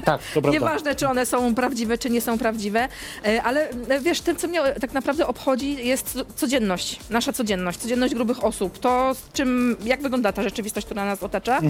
[0.04, 0.50] Tak, to prawda.
[0.50, 2.88] Nieważne, czy one są prawdziwe, czy nie są prawdziwe,
[3.26, 7.78] e, ale e, wiesz, tym, co mnie tak naprawdę obchodzi, jest co- codzienność, nasza codzienność,
[7.78, 8.78] codzienność grubych osób.
[8.78, 11.58] To, z czym, jak wygląda ta rzeczywistość, która nas otacza.
[11.58, 11.62] E,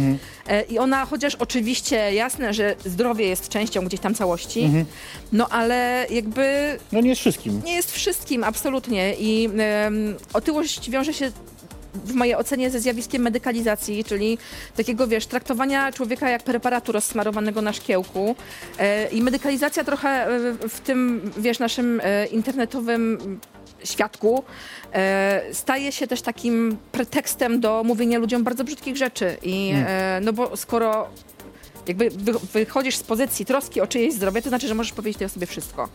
[0.68, 4.70] I ona, chociaż oczywiście jasne, że zdrowie jest częścią gdzieś tam całości,
[5.32, 7.62] no ale jakby No nie jest wszystkim.
[7.64, 9.14] nie jest wszystkim, absolutnie.
[9.18, 11.32] I em, otyłość wiąże się
[12.04, 14.38] w mojej ocenie ze zjawiskiem medykalizacji, czyli
[14.76, 18.36] takiego, wiesz, traktowania człowieka jak preparatu rozsmarowanego na szkiełku.
[18.78, 23.18] E, I medykalizacja trochę e, w tym, wiesz, naszym e, internetowym
[23.84, 24.44] świadku
[24.92, 29.36] e, staje się też takim pretekstem do mówienia ludziom bardzo brzydkich rzeczy.
[29.42, 31.08] I e, no bo skoro
[31.88, 35.26] jakby wy, wychodzisz z pozycji troski o czyjeś zdrowie, to znaczy, że możesz powiedzieć tej
[35.26, 35.88] osobie wszystko.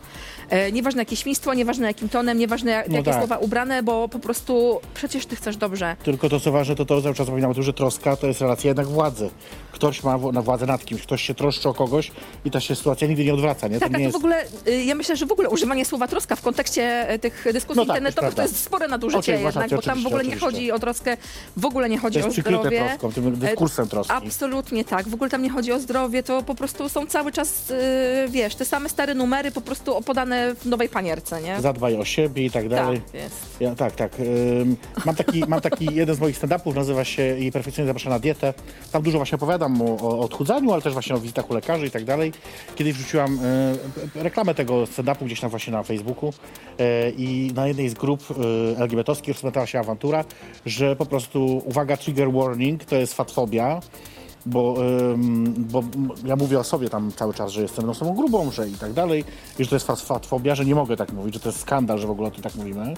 [0.50, 3.18] E, nieważne jakie świństwo, nieważne jakim tonem, nieważne jak, No jakie tak.
[3.20, 5.96] słowa ubrane, bo po prostu przecież ty chcesz dobrze.
[6.04, 8.40] Tylko to, co ważne, to to cały czas zapominamy o tym, że troska to jest
[8.40, 9.30] relacja jednak władzy.
[9.72, 12.12] Ktoś ma władzę nad kimś, ktoś się troszczy o kogoś
[12.44, 13.78] i ta się sytuacja nigdy nie odwraca, nie?
[13.80, 14.12] Tak, a nie to jest...
[14.12, 17.44] w ogóle, y, ja myślę, że w ogóle używanie słowa troska w kontekście e, tych
[17.52, 20.24] dyskusji No tak, internetowych to jest spore nadużycie Oczywiście, jednak, bo tam w oczywiście, ogóle
[20.24, 21.16] nie chodzi o troskę,
[21.56, 22.78] w ogóle nie chodzi To jest o przykryte zdrowie.
[22.98, 24.12] troską, tym dyskursem troski.
[24.12, 25.08] Absolutnie tak.
[25.08, 27.74] W ogóle tam nie chodzi o zdrowie, to po prostu są cały czas, y,
[28.28, 31.60] wiesz, te same stare numery po prostu podane w nowej panierce, nie?
[31.60, 33.00] Zadbaj o siebie i tak dalej.
[33.00, 33.36] Tak, jest.
[33.60, 34.20] Ja, tak, tak.
[34.20, 38.18] Ym, mam, taki, mam taki jeden z moich stand-upów, nazywa się Jej perfekcyjnie zaprasza na
[38.18, 38.54] dietę.
[38.92, 41.90] Tam dużo właśnie opowiadam o, o odchudzaniu, ale też właśnie o wizytach u lekarzy i
[41.90, 42.32] tak dalej.
[42.76, 43.38] Kiedyś wrzuciłam
[44.14, 48.30] y, reklamę tego stand-upu gdzieś tam właśnie na Facebooku y, i na jednej z grup
[48.30, 48.34] y,
[48.78, 50.24] LGBT-owskich rozpoczęła się awantura,
[50.66, 53.80] że po prostu, uwaga, trigger warning, to jest fatfobia.
[54.46, 54.74] Bo,
[55.14, 55.82] ym, bo
[56.26, 59.24] ja mówię o sobie tam cały czas, że jestem osobą grubą, że i tak dalej,
[59.58, 61.98] i że to jest fat- fatfobia, że nie mogę tak mówić, że to jest skandal,
[61.98, 62.94] że w ogóle o tym tak mówimy.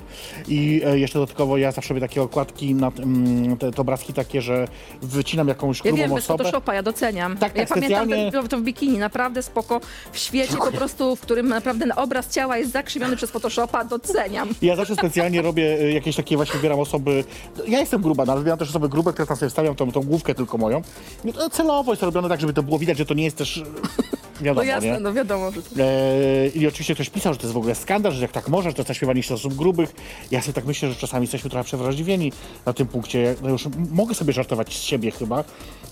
[0.48, 4.42] I e, jeszcze dodatkowo ja zawsze robię takie okładki, na, mm, te, te obrazki takie,
[4.42, 4.68] że
[5.03, 6.44] wycinam jakąś Ja grubą wiem, osobę.
[6.44, 7.37] Photoshopa, ja doceniam.
[7.37, 9.81] Tak, ja tak, pamiętam specjalnie- ten, to w bikini, naprawdę spoko.
[10.12, 14.48] W świecie po prostu, w którym naprawdę obraz ciała jest zakrzywiony przez Photoshopa, doceniam.
[14.62, 17.24] Ja zawsze specjalnie robię e, jakieś takie właśnie, wybieram osoby,
[17.68, 20.00] ja jestem gruba, no, ale wybieram też osoby grube, które tam sobie wstawiam tą, tą
[20.03, 20.83] główkę tylko moją.
[21.31, 23.37] I to celowo jest to robione tak, żeby to było widać, że to nie jest
[23.37, 23.62] też
[24.40, 25.01] wiadomo, No jasne, nie?
[25.01, 25.51] no wiadomo.
[25.79, 28.75] E, I oczywiście ktoś pisał, że to jest w ogóle skandal, że jak tak możesz,
[28.75, 29.93] to zaśpiewanie się osób grubych.
[30.31, 32.33] Ja sobie tak myślę, że czasami jesteśmy trochę przewrażliwieni
[32.66, 33.35] na tym punkcie.
[33.43, 35.45] No już mogę sobie żartować z siebie chyba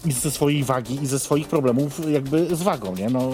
[0.07, 3.11] i ze swojej wagi i ze swoich problemów jakby z wagą, nie?
[3.11, 3.31] No,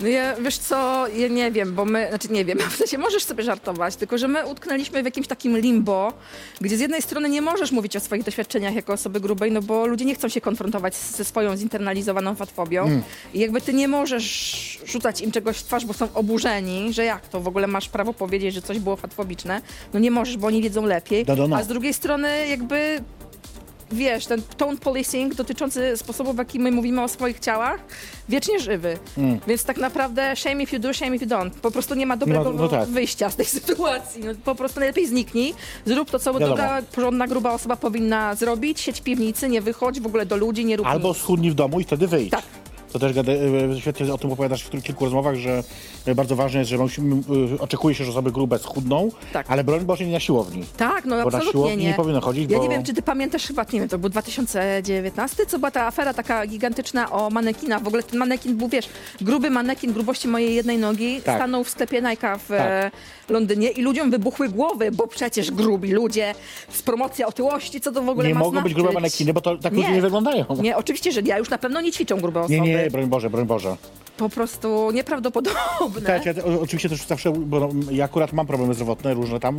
[0.00, 3.24] No ja, wiesz co, ja nie wiem, bo my, znaczy nie wiem, w sensie możesz
[3.24, 6.12] sobie żartować, tylko że my utknęliśmy w jakimś takim limbo,
[6.60, 9.86] gdzie z jednej strony nie możesz mówić o swoich doświadczeniach jako osoby grubej, no bo
[9.86, 12.82] ludzie nie chcą się konfrontować ze swoją zinternalizowaną fatfobią.
[12.84, 13.02] Mm.
[13.34, 17.28] i jakby ty nie możesz rzucać im czegoś w twarz, bo są oburzeni, że jak
[17.28, 19.60] to, w ogóle masz prawo powiedzieć, że coś było fatfobiczne,
[19.92, 23.00] no nie możesz, bo oni wiedzą lepiej, No, a z drugiej strony jakby
[23.92, 27.80] wiesz, ten tone policing dotyczący sposobu, w jaki my mówimy o swoich ciałach,
[28.28, 28.98] wiecznie żywy.
[29.18, 29.38] Mm.
[29.46, 31.50] Więc tak naprawdę shame if you do, shame if you don't.
[31.50, 32.88] Po prostu nie ma dobrego No- no tak.
[32.88, 34.24] wyjścia z tej sytuacji.
[34.24, 35.54] No, po prostu najlepiej zniknij,
[35.86, 36.48] zrób to, co Wiadomo.
[36.50, 40.64] dobra, porządna, gruba osoba powinna zrobić, siedź w piwnicy, nie wychodź w ogóle do ludzi,
[40.64, 41.16] nie rób albo nic.
[41.16, 42.30] schudnij w domu i wtedy wyjdź.
[42.30, 42.42] Tak.
[42.92, 45.62] To też gada, e, świetnie o tym opowiadasz w kilku rozmowach, że
[46.06, 47.16] e, bardzo ważne jest, że musimy,
[47.56, 49.46] e, oczekuje się, że osoby grube schudną, Tak.
[49.50, 50.64] ale broń Boże nie na siłowni.
[50.76, 51.84] Tak, no Bo na absolutnie siłowni nie.
[51.88, 54.10] nie powinno chodzić, Ja bo- nie wiem, czy ty pamiętasz, chyba, nie wiem, to był
[54.10, 57.82] 2019, co była ta afera taka gigantyczna o manekinach.
[57.82, 58.88] W ogóle ten manekin był, wiesz,
[59.20, 61.36] gruby manekin grubości mojej jednej nogi, Tak.
[61.36, 62.92] stanął w sklepie Nike'a w Tak.
[63.28, 66.34] Londynie i ludziom wybuchły głowy, bo przecież grubi ludzie
[66.72, 69.56] z promocji otyłości, co to w ogóle Nie ma mogą być grube manekiny, bo to
[69.56, 69.78] tak Nie.
[69.78, 70.44] ludzie nie wyglądają.
[70.62, 71.28] Nie, oczywiście, że nie.
[71.28, 72.60] Ja już na pewno nie ćwiczą grube osoby.
[72.60, 73.76] Nie, nie, broń Boże, broń Boże.
[74.16, 76.00] Po prostu nieprawdopodobne.
[76.06, 79.56] Tak, ja oczywiście też zawsze, bo no, ja akurat mam problemy zdrowotne różne tam,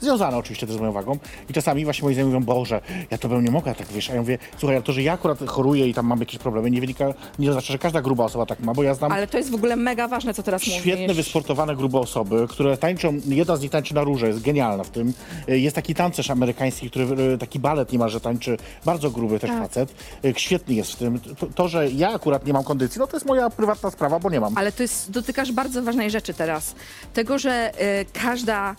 [0.00, 1.18] związane oczywiście też z moją wagą
[1.50, 2.80] i czasami właśnie moi znajomi mówią, Boże,
[3.10, 5.38] ja to bym nie mogła tak, wiesz, a ja mówię, słuchaj, to, że ja akurat
[5.46, 8.60] choruję i tam mam jakieś problemy, nie wynika, nie oznacza, że każda gruba osoba tak
[8.60, 11.16] ma, bo ja znam Ale to jest w ogóle mega ważne, co teraz świetne, mówisz.
[11.16, 15.12] wysportowane grube osoby, które tańczą, jedna z nich tańczy na róże, jest genialna w tym.
[15.48, 19.58] Y, Jest taki tancerz amerykański, który y, taki balet niemalże tańczy, bardzo gruby też Tak.
[19.62, 19.94] facet,
[20.24, 21.20] y, świetny jest w tym.
[21.54, 24.40] To, że ja akurat nie mam kondycji, no to jest moja prywatna sprawa, bo nie
[24.40, 24.58] mam.
[24.58, 26.74] Ale to jest, dotykasz bardzo ważnej rzeczy teraz.
[27.14, 28.76] Tego, że y, każda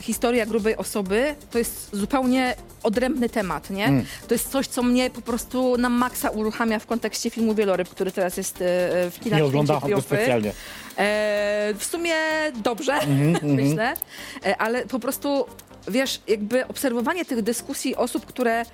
[0.00, 3.84] historia grubej osoby to jest zupełnie odrębny temat, nie?
[3.86, 4.04] Mm.
[4.28, 8.12] To jest coś, co mnie po prostu na maksa uruchamia w kontekście filmu Wieloryb, który
[8.12, 10.52] teraz jest w kinach Nie oglądałam go specjalnie.
[10.98, 12.14] E, w sumie
[12.64, 13.92] dobrze, Mhm, myślę,
[14.46, 15.46] e, ale po prostu,
[15.88, 18.64] wiesz, jakby obserwowanie tych dyskusji osób, które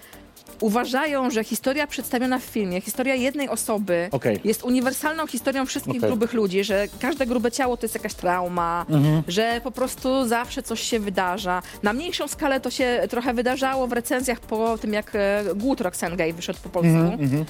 [0.61, 4.41] uważają, że historia przedstawiona w filmie, historia jednej osoby Okej.
[4.45, 6.11] jest uniwersalną historią wszystkich Okej.
[6.11, 9.23] grubych ludzi, że każde grube ciało to jest jakaś trauma, Mhm.
[9.29, 11.63] że po prostu zawsze coś się wydarza.
[11.83, 16.17] Na mniejszą skalę to się trochę wydarzało w recenzjach po tym, jak e, Głód Roxane
[16.17, 16.91] Gay wyszedł po polsku.
[16.99, 17.45] Mhm,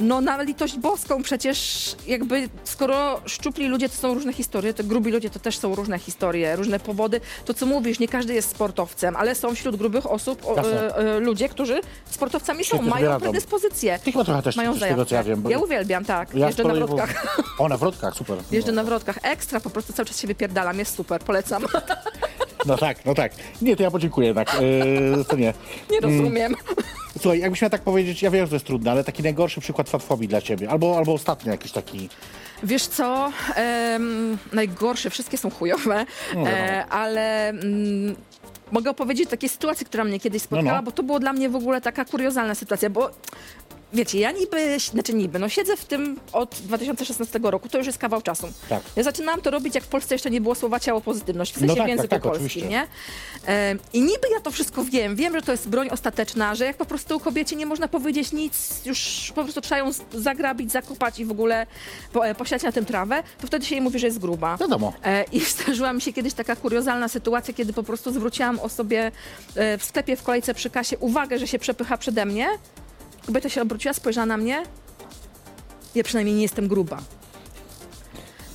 [0.00, 5.10] No na litość boską przecież jakby skoro szczupli ludzie to są różne historie, to grubi
[5.12, 7.20] ludzie to też są różne historie, różne powody.
[7.44, 11.20] To co mówisz, nie każdy jest sportowcem, ale są wśród grubych osób o, e, e,
[11.20, 13.20] ludzie, którzy sportowcami są, mają radzą.
[13.20, 13.98] predyspozycje.
[14.04, 15.42] Ty chyba trochę też Mają z tego, co ja wiem.
[15.42, 16.34] bo- Ja uwielbiam, tak.
[16.34, 17.36] Ja Jeżdżę na kolei- wrotkach.
[17.58, 18.38] O, na wrotkach, super.
[18.50, 19.18] Jeżdżę na wrotkach.
[19.22, 21.62] Ekstra, po prostu cały czas się wypierdalam, jest super, polecam.
[22.66, 23.32] no tak, no tak.
[23.62, 24.56] Nie, to ja podziękuję jednak.
[25.16, 25.54] Yy, to nie.
[25.90, 26.54] Nie rozumiem.
[27.20, 29.88] Słuchaj, jakbyś miał tak powiedzieć, ja wiem, że to jest trudne, ale taki najgorszy przykład
[29.90, 30.70] fatfobii dla ciebie.
[30.70, 32.08] Albo, albo ostatnio jakiś taki.
[32.62, 33.32] Wiesz co,
[34.52, 36.56] najgorsze, wszystkie są chujowe, No wiadomo.
[36.56, 38.16] e, ale mm,
[38.72, 40.82] mogę opowiedzieć o takiej sytuacji, która mnie kiedyś spotkała, No, no.
[40.82, 43.10] bo to było dla mnie w ogóle taka kuriozalna sytuacja, bo
[43.92, 47.98] wiecie, ja niby, znaczy niby, no siedzę w tym od 2016 roku, to już jest
[47.98, 48.48] kawał czasu.
[48.68, 48.80] Tak.
[48.96, 51.66] Ja zaczynałam to robić, jak w Polsce jeszcze nie było słowa ciało pozytywność, w sensie
[51.66, 52.68] No tak, w języku tak, tak, polskim, oczywiście.
[52.68, 52.86] nie?
[53.48, 56.76] E, I niby ja to wszystko wiem, wiem, że to jest broń ostateczna, że jak
[56.76, 61.18] po prostu kobiecie nie można powiedzieć nic, już po prostu trzeba ją z- zagrabić, zakopać
[61.18, 61.66] i w ogóle
[62.12, 64.56] po, e, posiać na tym trawę, to wtedy się jej mówi, że jest gruba.
[64.56, 64.92] Wiadomo.
[65.04, 69.12] E, I zdarzyła mi się kiedyś taka kuriozalna sytuacja, kiedy po prostu zwróciłam osobie
[69.54, 72.48] e, w sklepie w kolejce przy kasie uwagę, że się przepycha przede mnie.
[73.26, 74.62] Kobieta się obróciła, spojrzała na mnie.
[75.94, 76.98] Ja przynajmniej nie jestem gruba.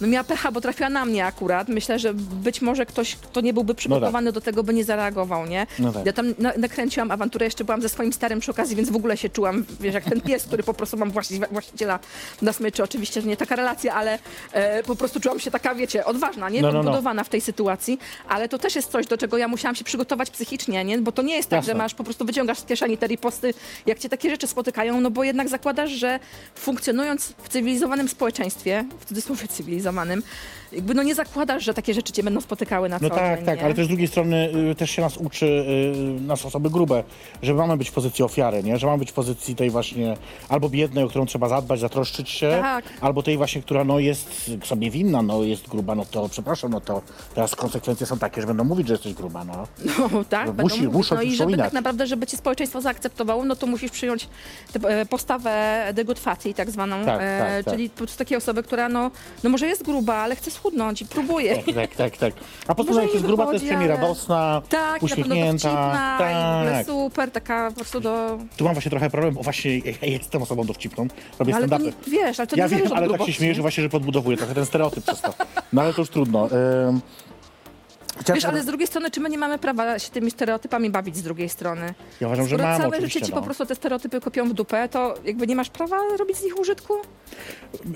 [0.01, 1.67] No miała pecha, bo trafiła na mnie akurat.
[1.67, 5.67] Myślę, że być może ktoś, kto nie byłby przygotowany do tego, by nie zareagował, nie?
[5.79, 6.05] No tak.
[6.05, 9.17] Ja tam na, nakręciłam awanturę, jeszcze byłam ze swoim starym przy okazji, więc w ogóle
[9.17, 11.99] się czułam, wiesz, jak ten pies, który po prostu mam właści, właściciela
[12.41, 12.83] na smyczy.
[12.83, 14.19] Oczywiście, że nie taka relacja, ale
[14.51, 16.61] e, po prostu czułam się taka, wiecie, odważna, nie?
[16.61, 17.23] No, no, no.
[17.23, 20.83] W tej sytuacji, ale to też jest coś, do czego ja musiałam się przygotować psychicznie,
[20.83, 20.97] nie?
[20.97, 21.73] Bo to nie jest tak, Jasne.
[21.73, 23.53] że masz po prostu wyciągasz z kieszeni te riposty,
[23.85, 26.19] jak cię takie rzeczy spotykają, no bo jednak zakładasz, że
[26.55, 30.23] funkcjonując w cywilizowanym społeczeństwie, w cudzysłowie cywilizowanym, zorganizowanym,
[30.71, 33.45] jakby no nie zakładasz, że takie rzeczy cię będą spotykały na No co tak, dzień,
[33.45, 33.65] tak, nie?
[33.65, 37.03] ale też z drugiej strony y, też się nas uczy, y, nas osoby grube,
[37.43, 38.77] że mamy być w pozycji ofiary, nie?
[38.77, 40.17] Że mamy być w pozycji tej właśnie
[40.49, 42.85] albo biednej, o którą trzeba zadbać, zatroszczyć się, Tak.
[43.01, 46.81] albo tej właśnie, która no jest sobie winna, no jest gruba, no to przepraszam, no
[46.81, 47.01] to
[47.35, 49.67] teraz konsekwencje są takie, że będą mówić, że jesteś gruba, no.
[50.11, 50.93] No tak, No, będą musi- mówić.
[50.93, 51.65] muszą no ci i żeby przypominać.
[51.65, 54.27] tak naprawdę, żeby cię społeczeństwo zaakceptowało, no to musisz przyjąć
[54.73, 57.73] tę e, postawę fatty, tak zwaną, Tak, e, tak, tak.
[57.73, 59.11] czyli po prostu takiej osoby, która no,
[59.43, 61.57] no może jest gruba, ale chce schudnąć i próbuje.
[61.73, 62.33] Tak, tak, tak.
[62.67, 65.01] A poza Może tym, jak nie jest gruba, to jest wychodzi, przynajmniej ale- radosna, Tak,
[65.01, 65.69] na pewno uśmiechnięta.
[65.69, 66.15] dowcipna
[66.71, 66.85] Tak.
[66.85, 68.39] super, taka po prostu do...
[68.57, 71.07] Tu mam właśnie trochę problem, bo właśnie ja jestem osobą dowcipną,
[71.39, 71.85] robię ale to stand-upy.
[71.85, 73.33] nie, wiesz, ale to Ja nie wiem, zależy od ale tak się grubości.
[73.33, 75.33] śmieję, że właśnie, że podbudowuję trochę ten stereotyp przez to.
[75.73, 76.49] No ale to już trudno.
[76.89, 77.01] Ym...
[78.21, 81.17] Chciałem- Wiesz, ale z drugiej strony, czy my nie mamy prawa się tymi stereotypami bawić
[81.17, 81.93] z drugiej strony?
[82.21, 83.37] Ja uważam, że Skoro mam całe życie ci no.
[83.37, 86.59] po prostu te stereotypy kopią w dupę, to jakby nie masz prawa robić z nich
[86.59, 86.93] użytku?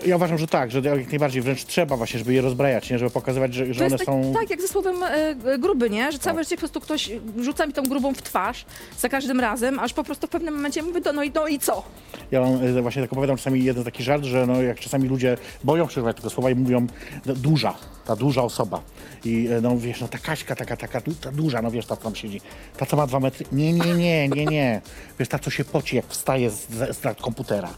[0.05, 2.99] Ja uważam, że tak, że jak najbardziej wręcz trzeba właśnie, żeby je rozbrajać, nie?
[2.99, 4.33] żeby pokazywać, że, że one jest tak, są...
[4.39, 6.11] tak jak ze słowem e, gruby, nie?
[6.11, 6.43] Że całe Tak.
[6.43, 8.65] życie po prostu ktoś rzuca mi tą grubą w twarz
[8.97, 11.83] za każdym razem, aż po prostu w pewnym momencie mówię, no i, no i co?
[12.31, 15.37] Ja mam e, właśnie tak opowiadam czasami jeden taki żart, że no, jak czasami ludzie
[15.63, 16.87] boją się używać tego słowa i mówią
[17.25, 17.73] no, duża,
[18.09, 18.81] ta duża osoba.
[19.25, 21.95] I e, no wiesz, no ta Kaśka taka, taka, du- ta duża, no wiesz, ta
[21.95, 22.41] co tam siedzi.
[22.77, 23.45] Ta co ma dwa metry.
[23.51, 24.81] Nie, nie, nie, nie, nie.
[25.19, 27.69] Wiesz, ta co się poci, jak wstaje z, z, z komputera.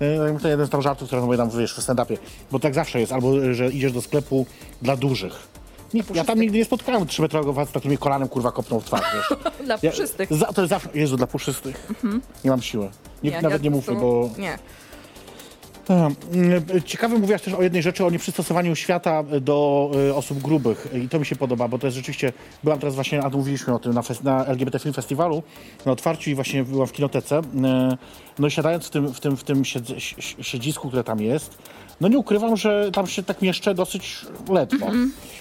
[0.00, 2.16] E, To jeden z tam żartów, które opowiadam, wiesz, w stand-upie.
[2.50, 4.46] Bo tak zawsze jest, albo e, że idziesz do sklepu
[4.82, 5.48] dla dużych.
[6.14, 9.38] Ja tam nigdy nie spotkałem trzymetrowego faceta, który mnie kolanem kurwa kopnął w twarz, wiesz.
[9.66, 10.32] Dla Ja, puszystych.
[10.32, 11.86] za, to jest zawsze, Jezu, dla puszystych.
[12.44, 12.88] Nie mam siły.
[13.22, 14.40] Nie, nawet ja nie mówmy, prostu- bo...
[14.40, 14.58] Nie.
[15.88, 16.12] Tak.
[16.84, 21.18] Ciekawy mówiłaś też o jednej rzeczy, o nieprzystosowaniu świata do y, osób grubych i to
[21.18, 22.32] mi się podoba, bo to jest rzeczywiście,
[22.64, 25.42] byłam teraz właśnie, a mówiliśmy o tym na, na LGBT Film Festiwalu,
[25.86, 27.42] na otwarciu i właśnie byłam w kinotece, y,
[28.38, 31.58] no i siadając w tym, w tym, w tym siedz, si- siedzisku, które tam jest,
[32.00, 34.86] no nie ukrywam, że tam się tak mieszczę dosyć ledwo,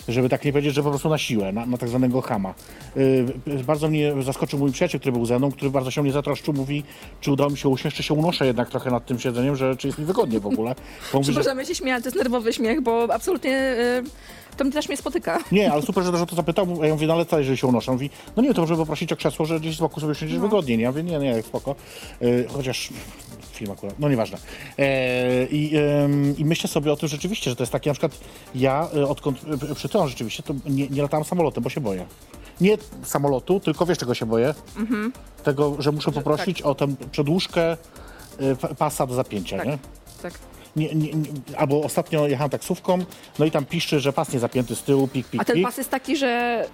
[0.08, 2.54] żeby tak nie powiedzieć, że po prostu na siłę, na, na tak zwanego chama.
[2.98, 6.12] Y, y, bardzo mnie zaskoczył mój przyjaciel, który był ze mną, który bardzo się mnie
[6.12, 6.84] zatroszczył, mówi,
[7.22, 9.88] czy udało mi się usiąść, czy się unoszę jednak trochę nad tym siedzeniem, że czy
[9.88, 10.76] jest mi wygodnie w ogóle.
[11.14, 14.74] Bo mówi, że, Możemy się śmiać, to jest nerwowy śmiech, bo absolutnie y, to mnie
[14.74, 15.40] też mnie spotyka.
[15.52, 17.68] nie, ale super, że, że to zapytał, a ja mówię, no ale co, jeżeli się
[17.68, 17.92] unoszę?
[17.92, 20.40] On Mówi, no nie, to może poprosić o krzesło, że gdzieś z boku sobie usiądziesz
[20.40, 20.84] wygodnie, nie?
[20.84, 21.76] Ja mówię, nie, nie, spoko.
[22.22, 22.90] Y, chociaż
[23.58, 24.38] film akurat, no nieważne.
[24.80, 25.74] E, i,
[26.38, 28.12] I myślę sobie o tym rzeczywiście, że to jest takie, na przykład
[28.56, 29.38] ja y, odkąd
[29.72, 32.06] y, przytyłam rzeczywiście, to nie, nie latałam samolotem, bo się boję.
[32.62, 34.54] Nie samolotu, tylko wiesz czego się boję?
[35.44, 37.78] Tego, że muszę poprosić o tę przedłużkę
[38.62, 39.68] pa- pasa do zapięcia, Tak.
[39.68, 39.78] nie?
[40.22, 40.34] Tak.
[40.76, 42.98] Nie, nie, nie, albo ostatnio jechałem taksówką,
[43.40, 45.66] no i tam piszczy, że pas nie zapięty z tyłu, pik, pik, A ten pik.
[45.66, 46.66] pas jest taki, że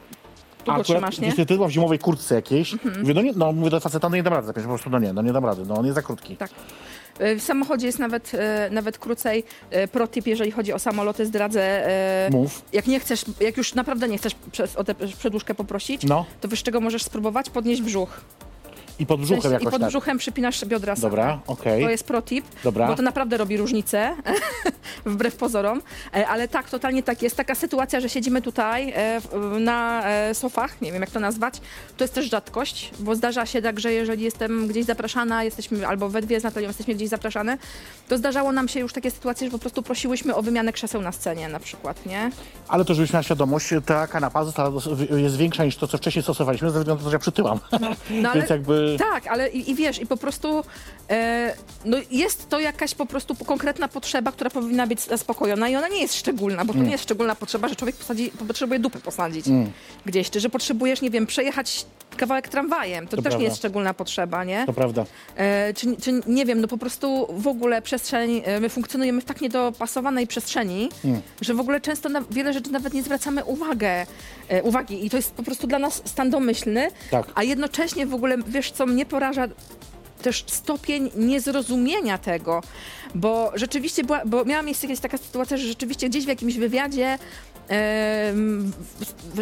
[0.64, 1.28] tu A go akurat trzymasz, nie?
[1.28, 1.30] Mhm.
[1.30, 2.76] niestety byłam w zimowej kurtce jakiejś.
[3.00, 5.00] Mówię, no nie, no mówię do faceta, no nie dam rady zapiąć, po prostu no
[5.00, 6.38] nie, no nie dam rady, no on jest za krótki.
[6.38, 6.52] Tak.
[7.22, 8.38] Y, W samochodzie jest nawet, y,
[8.72, 9.44] nawet krócej.
[9.84, 11.88] Y, Protip, jeżeli chodzi o samoloty, zdradzę.
[12.32, 12.62] Mów.
[12.74, 16.48] Jak nie chcesz, jak już naprawdę nie chcesz przez, o tę przedłużkę poprosić, No to
[16.48, 17.50] wiesz czego możesz spróbować?
[17.50, 18.22] Podnieść brzuch.
[19.00, 19.90] I pod brzuchem sensie, I jakoś pod tak.
[19.90, 21.02] brzuchem przypinasz biodra same.
[21.02, 21.84] Dobra, okej.
[21.84, 22.88] To jest protip, Dobra.
[22.88, 24.16] bo to naprawdę robi różnicę,
[25.06, 25.82] wbrew pozorom.
[26.16, 27.22] E, Ale tak, totalnie tak.
[27.22, 31.20] Jest taka sytuacja, że siedzimy tutaj e, w- na e, sofach, nie wiem jak to
[31.20, 31.62] nazwać.
[31.98, 36.10] To jest też rzadkość, bo zdarza się tak, że jeżeli jestem gdzieś zapraszana, jesteśmy albo
[36.10, 37.58] we dwie z Natalią jesteśmy gdzieś zapraszane,
[38.10, 41.12] to zdarzało nam się już takie sytuacje, że po prostu prosiłyśmy o wymianę krzeseł na
[41.12, 42.32] scenie na przykład, nie?
[42.68, 44.82] Ale to, żebyś miała świadomość, ta kanapa została,
[45.18, 47.60] jest większa niż to, co wcześniej stosowaliśmy, ze względu na to, że ja przytyłam.
[48.10, 48.83] No, ale, Więc jakby...
[48.98, 50.64] Tak, ale i, i wiesz, i po prostu
[51.10, 55.88] e, no jest to jakaś po prostu konkretna potrzeba, która powinna być zaspokojona i ona
[55.88, 59.46] nie jest szczególna, bo to nie jest szczególna potrzeba, że człowiek posadzi, potrzebuje dupę posadzić
[60.06, 63.38] gdzieś, czy że potrzebujesz, nie wiem, przejechać kawałek tramwajem, to, To też prawda.
[63.40, 64.66] nie jest szczególna potrzeba, nie?
[64.66, 65.06] To prawda.
[65.36, 69.26] E, czy, czy nie wiem, no po prostu w ogóle przestrzeń, e, my funkcjonujemy w
[69.26, 70.90] tak niedopasowanej przestrzeni,
[71.42, 74.06] że w ogóle często na wiele rzeczy nawet nie zwracamy uwagę,
[74.50, 77.26] e, uwagi i to jest po prostu dla nas stan domyślny, Tak.
[77.36, 79.48] a jednocześnie w ogóle, wiesz co mnie poraża,
[80.22, 82.62] też stopień niezrozumienia tego,
[83.16, 87.18] bo rzeczywiście była, bo miała miejsce kiedyś taka sytuacja, że rzeczywiście gdzieś w jakimś wywiadzie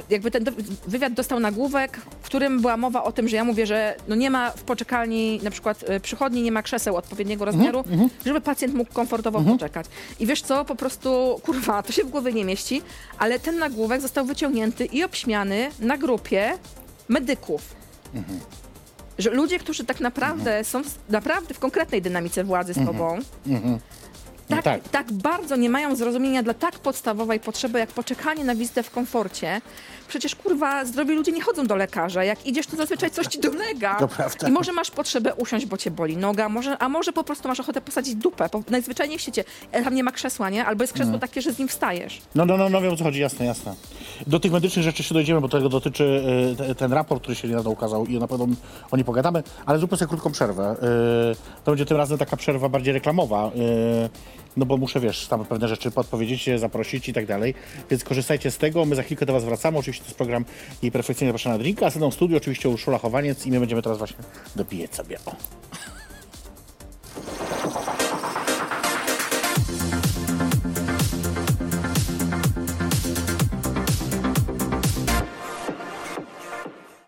[0.09, 0.45] jakby ten
[0.87, 4.29] wywiad dostał nagłówek, w którym była mowa o tym, że ja mówię, że no nie
[4.29, 7.83] ma w poczekalni, na przykład e, przychodni, nie ma krzeseł odpowiedniego rozmiaru,
[8.25, 9.85] żeby pacjent mógł komfortowo poczekać.
[10.19, 12.81] I wiesz co, po prostu, kurwa, to się w głowie nie mieści,
[13.19, 16.53] ale ten nagłówek został wyciągnięty i obśmiany na grupie
[17.09, 17.61] medyków.
[19.17, 23.19] Że ludzie, którzy tak naprawdę są w- naprawdę w konkretnej dynamice władzy z tobą,
[24.47, 24.89] tak, tak.
[24.89, 29.61] tak bardzo nie mają zrozumienia dla tak podstawowej potrzeby, jak poczekanie na wizytę w komforcie.
[30.11, 32.23] Przecież kurwa, zdrowi ludzie nie chodzą do lekarza.
[32.23, 33.95] Jak idziesz, to zazwyczaj coś ci dolega.
[33.95, 34.47] To prawda.
[34.47, 37.59] I może masz potrzebę usiąść, bo cię boli noga, może, a może po prostu masz
[37.59, 38.49] ochotę posadzić dupę.
[38.49, 39.43] Po, najzwyczajniej w świecie.
[39.71, 40.65] E, Tam nie ma krzesła, nie?
[40.65, 42.21] Albo jest krzesło takie, że z nim wstajesz.
[42.35, 43.75] No, no, no, no wiem o co chodzi, jasne, jasne.
[44.27, 47.47] Do tych medycznych rzeczy się dojdziemy, bo tego dotyczy y, te, ten raport, który się
[47.47, 48.47] niedawno ukazał i na pewno
[48.91, 50.75] o nim pogadamy, ale zróbmy sobie krótką przerwę.
[51.31, 53.51] Y, to będzie tym razem taka przerwa bardziej reklamowa,
[54.05, 57.53] y, no bo muszę, wiesz, tam pewne rzeczy podpowiedzieć, zaprosić i tak dalej,
[57.89, 60.45] więc korzystajcie z tego, my za chwilkę do Was wracamy, oczywiście to jest program
[60.81, 63.97] jej perfekcyjnie zapraszana na drinka, a w studiu oczywiście Urszula Chowaniec i my będziemy teraz
[63.97, 64.17] właśnie
[64.55, 65.17] dopijać sobie.
[65.25, 65.35] O.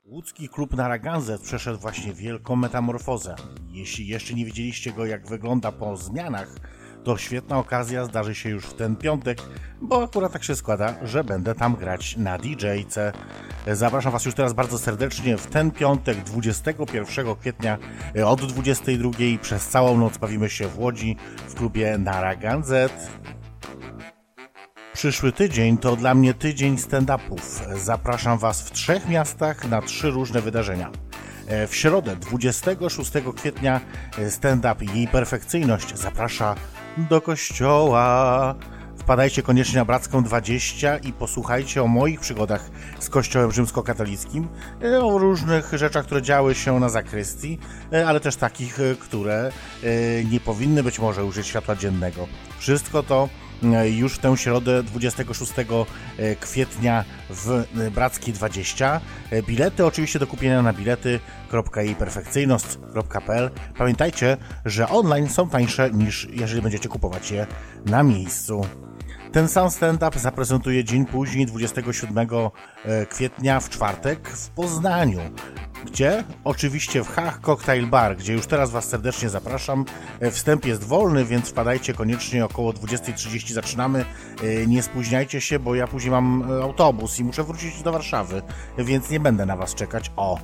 [0.05, 3.35] Łódzki klub Narragansett przeszedł właśnie wielką metamorfozę.
[3.71, 6.55] Jeśli jeszcze nie widzieliście go, jak wygląda po zmianach,
[7.03, 9.37] to świetna okazja zdarzy się już w ten piątek,
[9.81, 13.13] bo akurat tak się składa, że będę tam grać na DJ-ce.
[13.67, 17.77] Zapraszam Was już teraz bardzo serdecznie w ten piątek, 21 kwietnia
[18.15, 19.11] e, od 22
[19.41, 21.15] przez całą noc bawimy się w Łodzi
[21.47, 23.09] w klubie Narragansett.
[24.93, 27.61] Przyszły tydzień to dla mnie tydzień stand-upów.
[27.75, 30.91] Zapraszam Was w trzech miastach na trzy różne wydarzenia.
[31.47, 33.81] E, W środę 26 kwietnia
[34.17, 36.55] e, stand-up Jej Perfekcyjność zaprasza
[36.97, 38.55] do kościoła.
[38.97, 44.47] Wpadajcie koniecznie na Bracką 20 i posłuchajcie o moich przygodach z kościołem rzymskokatolickim,
[44.83, 47.59] e, o różnych rzeczach, które działy się na zakrystii,
[47.93, 49.51] e, ale też takich, e, które
[50.31, 52.27] nie powinny być może użyć światła dziennego.
[52.57, 53.29] Wszystko to
[53.85, 55.53] już w tę środę 26
[56.39, 59.01] kwietnia w e, Brackiej 20.
[59.31, 63.51] E, Bilety oczywiście do kupienia na bilety.iperfekcyjność.pl.
[63.77, 67.47] Pamiętajcie, że online są tańsze niż jeżeli będziecie kupować je
[67.85, 68.61] na miejscu.
[69.33, 72.27] Ten sam stand-up zaprezentuje dzień później, 27
[72.85, 75.19] e, kwietnia w czwartek w Poznaniu.
[75.85, 76.23] Gdzie?
[76.43, 79.85] Oczywiście w Hach Cocktail Bar, gdzie już teraz Was serdecznie zapraszam.
[80.19, 84.05] E, Wstęp jest wolny, więc wpadajcie koniecznie około 20.30 zaczynamy.
[84.43, 88.41] E, Nie spóźniajcie się, bo ja później mam autobus i muszę wrócić do Warszawy,
[88.77, 90.11] więc nie będę na Was czekać.
[90.15, 90.39] O!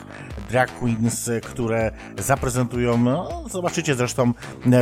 [0.50, 4.34] drag queens, które zaprezentują, no zobaczycie zresztą,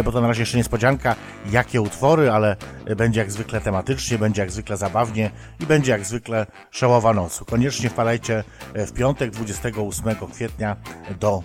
[0.06, 1.15] bo to na razie jeszcze niespodzianka,
[1.52, 2.56] jakie utwory, ale
[2.97, 7.43] będzie jak zwykle tematycznie, będzie jak zwykle zabawnie i będzie jak zwykle szałowa noc.
[7.47, 8.43] Koniecznie wpadajcie
[8.75, 10.75] w piątek 28 kwietnia
[11.19, 11.43] do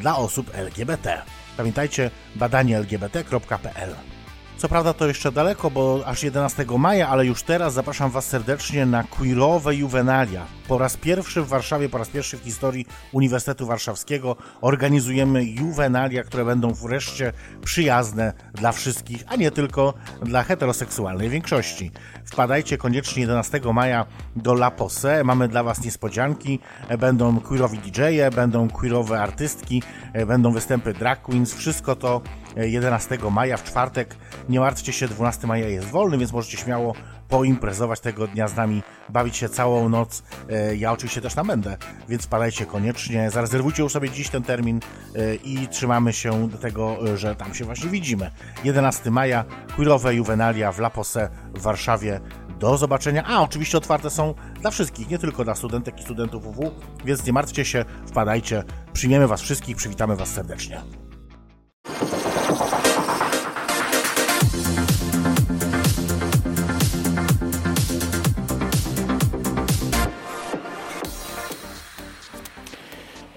[0.00, 1.22] dla osób LGBT.
[1.56, 4.17] Pamiętajcie, badanielgbt.pl.
[4.58, 8.86] Co prawda to jeszcze daleko, bo aż 11 maja, ale już teraz zapraszam Was serdecznie
[8.86, 10.46] na queerowe juwenalia.
[10.68, 16.44] Po raz pierwszy w Warszawie, po raz pierwszy w historii Uniwersytetu Warszawskiego organizujemy juwenalia, które
[16.44, 17.32] będą wreszcie
[17.64, 21.90] przyjazne dla wszystkich, a nie tylko dla heteroseksualnej większości.
[22.24, 25.24] Wpadajcie koniecznie 11 maja do La Posse.
[25.24, 26.58] Mamy dla Was niespodzianki.
[26.98, 29.82] Będą queerowi DJ-e, będą queerowe artystki,
[30.26, 31.54] będą występy drag queens.
[31.54, 32.22] Wszystko to
[32.56, 34.16] 11 maja w czwartek.
[34.48, 36.94] Nie martwcie się, 12 maja jest wolny, więc możecie śmiało
[37.28, 40.22] poimprezować tego dnia z nami, bawić się całą noc.
[40.50, 41.76] E, Ja oczywiście też tam będę,
[42.08, 43.30] więc spadajcie koniecznie.
[43.30, 44.80] Zarezerwujcie już sobie dziś ten termin
[45.16, 48.30] e, i trzymamy się do tego, e, że tam się właśnie widzimy.
[48.64, 49.44] 11 maja,
[49.76, 52.20] queerowe juwenalia w La Posse w Warszawie.
[52.58, 53.24] Do zobaczenia.
[53.26, 56.70] A, oczywiście otwarte są dla wszystkich, nie tylko dla studentek i studentów UW,
[57.04, 58.64] więc nie martwcie się, wpadajcie.
[58.92, 60.82] Przyjmiemy Was wszystkich, przywitamy Was serdecznie.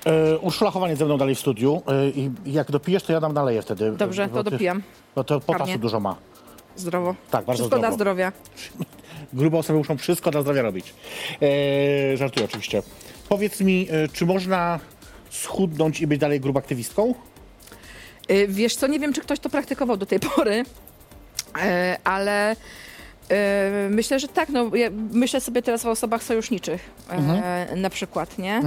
[0.05, 3.33] E, Urszula Chowanie ze mną dalej w studiu e, i jak dopijesz, to ja dam
[3.33, 3.91] naleję wtedy.
[3.91, 4.81] Dobrze, to ty- dopijam.
[5.15, 5.77] Bo to potasu Karnie.
[5.79, 6.15] dużo ma.
[6.75, 7.15] Zdrowo.
[7.31, 7.95] Tak, bardzo Wszystko dla zdrowo.
[7.95, 8.31] zdrowia.
[9.33, 10.93] Grube osoby muszą wszystko dla zdrowia robić.
[12.13, 12.83] E, żartuję oczywiście.
[13.29, 14.79] Powiedz mi, e, czy można
[15.29, 17.13] schudnąć i być dalej grubaktywistką?
[18.31, 20.63] Y, Wiesz co, nie wiem, czy ktoś to praktykował do tej pory,
[21.61, 22.55] e, ale
[23.29, 24.49] e, myślę, że tak.
[24.49, 27.81] No, ja myślę sobie teraz o osobach sojuszniczych e, Mhm.
[27.81, 28.61] na przykład, nie?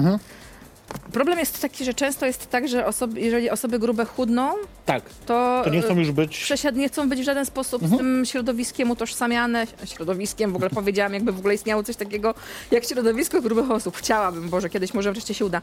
[1.13, 4.53] Problem jest taki, że często jest tak, że osoby, jeżeli osoby grube chudną,
[4.87, 5.03] Tak.
[5.27, 6.39] to, To nie chcą już być...
[6.39, 7.99] przesiad nie chcą być w żaden sposób Mhm.
[7.99, 9.67] z tym środowiskiem utożsamiane.
[9.85, 12.35] Środowiskiem, w ogóle powiedziałam, jakby w ogóle istniało coś takiego
[12.71, 13.97] jak środowisko grubych osób.
[13.97, 15.61] Chciałabym, Boże, kiedyś może wreszcie się uda.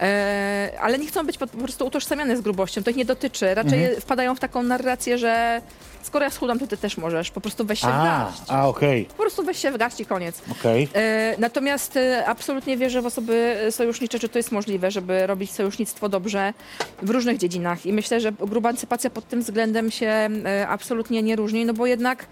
[0.00, 2.82] E, ale nie chcą być po, po prostu utożsamiane z grubością.
[2.82, 3.54] To ich nie dotyczy.
[3.54, 4.00] Raczej Mhm.
[4.00, 5.60] wpadają w taką narrację, że
[6.02, 7.30] skoro ja schudam, to ty też możesz.
[7.30, 8.42] Po prostu weź się w A, garść.
[8.48, 10.42] a okej, Po prostu weź się w garść i koniec.
[10.52, 10.88] okej.
[10.94, 16.08] E, Natomiast e, absolutnie wierzę w osoby sojusznicze, czy to jest możliwe, żeby robić sojusznictwo
[16.08, 16.54] dobrze
[17.02, 17.86] w różnych dziedzinach.
[17.86, 21.86] I myślę, że gruba antycypacja pod tym względem się e, absolutnie nie różni, no bo
[21.86, 22.26] jednak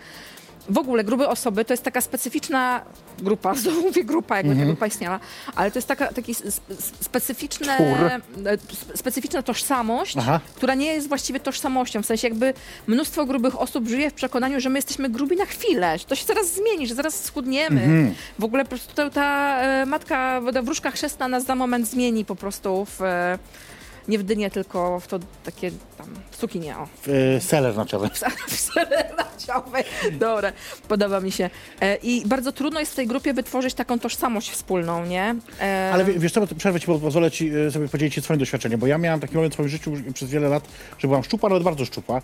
[0.69, 2.83] w ogóle grube osoby to jest taka specyficzna
[3.19, 5.21] grupa, znowu mówię grupa, jakby ta grupa istniała,
[5.55, 6.35] ale to jest taka taki
[7.01, 8.21] specyficzne, e,
[8.57, 10.41] spe- specyficzna tożsamość, Aha.
[10.55, 12.03] która nie jest właściwie tożsamością.
[12.03, 12.55] W sensie jakby
[12.87, 16.25] mnóstwo grubych osób żyje w przekonaniu, że my jesteśmy grubi na chwilę, że to się
[16.25, 17.81] zaraz zmieni, że zaraz schudniemy.
[17.81, 18.15] Mhm.
[18.39, 22.25] W ogóle po prostu ta, ta e, matka, ta wróżka chrzestna nas za moment zmieni
[22.25, 23.39] po prostu w, e,
[24.09, 26.07] nie w dynię, tylko w to takie tam
[26.39, 26.89] cukinie, o.
[27.37, 28.09] E, Seler naczowy.
[28.49, 29.85] W serenaciowej.
[30.13, 30.53] Dobra,
[30.89, 31.51] podoba mi się.
[31.81, 35.35] E, I bardzo trudno jest w tej grupie wytworzyć taką tożsamość wspólną, nie?
[35.61, 38.41] E, Ale wie- wiesz co, przerwę ci, bo pozwolę ci e, sobie podzielić się swoim
[38.41, 40.69] doświadczeniem, bo ja miałem taki moment w swoim życiu przez wiele lat,
[40.99, 42.23] że byłam szczupła, nawet bardzo szczupła.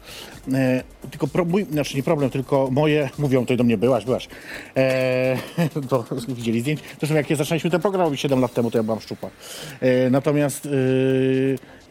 [0.53, 4.29] E, tylko pro, mój, znaczy nie problem, tylko moje, mówią, tutaj do mnie byłaś, byłaś.
[4.77, 5.37] E,
[5.89, 6.81] to widzieli zdjęć.
[6.99, 9.31] Zresztą jak zaczynaliśmy ten program robić 7 lat temu, to ja byłam szczupła.
[9.81, 10.67] E, natomiast...
[10.67, 11.82] E,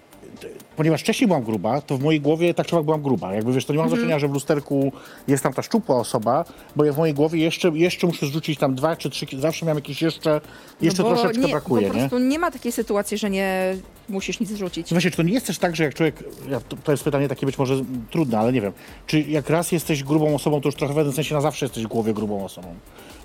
[0.81, 3.33] ponieważ wcześniej byłam gruba, to w mojej głowie tak czy byłam gruba.
[3.33, 4.91] Jakby wiesz, to nie ma znaczenia, że w lusterku
[5.27, 8.75] jest tam ta szczupła osoba, bo ja w mojej głowie jeszcze, jeszcze muszę zrzucić tam
[8.75, 10.41] dwa czy trzy, zawsze miałem jakieś jeszcze,
[10.81, 11.99] jeszcze no bo troszeczkę nie, brakuje, Po nie?
[11.99, 13.75] prostu nie ma takiej sytuacji, że nie
[14.09, 14.89] musisz nic zrzucić.
[14.89, 17.27] Właśnie, czy to nie jest też tak, że jak człowiek, ja, to, to jest pytanie
[17.27, 17.75] takie być może
[18.11, 18.73] trudne, ale nie wiem,
[19.07, 21.83] czy jak raz jesteś grubą osobą, to już trochę w pewnym sensie na zawsze jesteś
[21.83, 22.75] w głowie grubą osobą?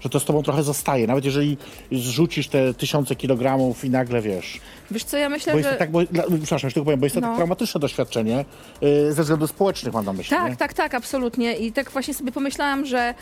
[0.06, 1.56] Że to z tobą trochę zostaje, nawet jeżeli
[1.92, 4.60] zrzucisz te tysiące kilogramów i nagle wiesz.
[4.90, 5.74] Wiesz co, ja myślę, Bo jest że...
[5.74, 7.26] to tak, bo, dla, przepraszam, tylko powiem, bo jest to No.
[7.26, 8.44] tak traumatyczne doświadczenie
[8.82, 10.36] y, ze względów społecznych, mam na myśli.
[10.36, 10.56] Tak, nie?
[10.56, 11.56] tak, tak, absolutnie.
[11.56, 13.14] I tak właśnie sobie pomyślałam, że,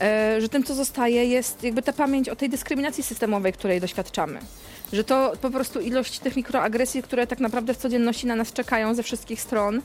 [0.00, 4.38] e, że tym, co zostaje, jest jakby ta pamięć o tej dyskryminacji systemowej, której doświadczamy.
[4.92, 8.94] Że to po prostu ilość tych mikroagresji, które tak naprawdę w codzienności na nas czekają
[8.94, 9.82] ze wszystkich stron,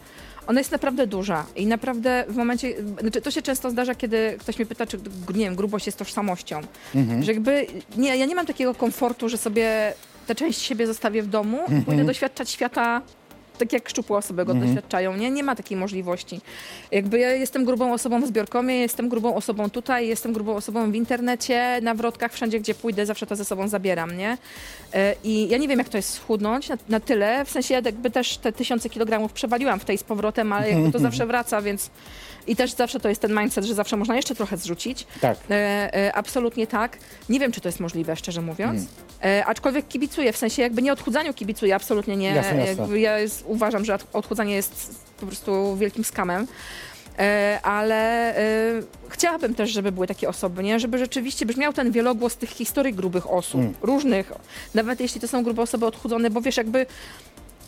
[0.49, 1.45] ona jest naprawdę duża.
[1.55, 4.97] I naprawdę w momencie, znaczy to się często zdarza, kiedy ktoś mnie pyta, czy
[5.33, 6.61] nie wiem, grubość jest tożsamością.
[7.21, 9.93] Że jakby, nie, ja nie mam takiego komfortu, że sobie
[10.27, 13.01] tę część siebie zostawię w domu i pójdę doświadczać świata
[13.59, 15.31] tak jak szczupłe osoby go doświadczają, nie?
[15.31, 16.41] Nie ma takiej możliwości.
[16.91, 20.95] Jakby ja jestem grubą osobą w zbiorkomie, jestem grubą osobą tutaj, jestem grubą osobą w
[20.95, 24.37] internecie, na wrotkach, wszędzie gdzie pójdę, zawsze to ze sobą zabieram, nie?
[24.93, 27.81] E, I ja nie wiem, jak to jest schudnąć na, na tyle, w sensie ja
[27.85, 31.61] jakby też te tysiące kilogramów przewaliłam w tej z powrotem, ale jakby to zawsze wraca,
[31.61, 31.89] więc
[32.49, 35.07] i też zawsze to jest ten mindset, że zawsze można jeszcze trochę zrzucić.
[35.21, 35.37] Tak.
[35.49, 35.53] E,
[35.95, 36.97] e, absolutnie tak.
[37.29, 38.81] Nie wiem, czy to jest możliwe, szczerze mówiąc.
[39.21, 39.39] Hmm.
[39.41, 42.29] E, aczkolwiek kibicuję, w sensie jakby nie odchudzaniu kibicuję, absolutnie nie.
[42.29, 42.99] Jasne, jasne.
[42.99, 46.47] Ja jest, uważam, że od- odchudzanie jest po prostu wielkim skamem.
[47.19, 48.41] E, ale e,
[49.09, 50.79] chciałabym też, żeby były takie osoby, nie?
[50.79, 53.73] żeby rzeczywiście brzmiał ten wielogłos tych historii grubych osób, Mm.
[53.81, 54.31] różnych,
[54.73, 56.85] nawet jeśli to są grube osoby odchudzone, bo wiesz, jakby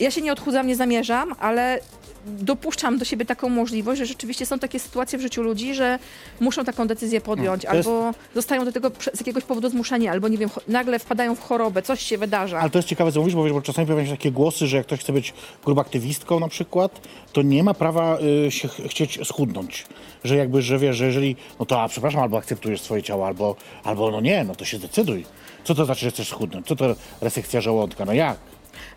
[0.02, 1.80] ja się nie odchudzam, nie zamierzam, ale
[2.26, 6.00] dopuszczam do siebie taką możliwość, że rzeczywiście są takie sytuacje w życiu ludzi, że
[6.40, 10.38] muszą taką decyzję podjąć, jest- albo zostają do tego z jakiegoś powodu zmuszeni, albo nie
[10.38, 12.60] wiem, nagle wpadają w chorobę, coś się wydarza.
[12.60, 14.78] Ale to jest ciekawe, co mówisz, bo, wiesz, bo czasami pojawiają się takie głosy, że
[14.78, 15.34] jak ktoś chce być
[15.66, 17.02] grubaktywistką na przykład,
[17.34, 19.86] to nie ma prawa y, się ch- chcieć schudnąć.
[20.24, 23.56] Że jakby, że wiesz, że jeżeli, no to a przepraszam, albo akceptujesz swoje ciało, albo,
[23.84, 25.26] albo no nie, no to się zdecyduj.
[25.64, 26.68] Co to znaczy, że chcesz schudnąć?
[26.68, 28.06] Co to resekcja żołądka?
[28.06, 28.38] No jak?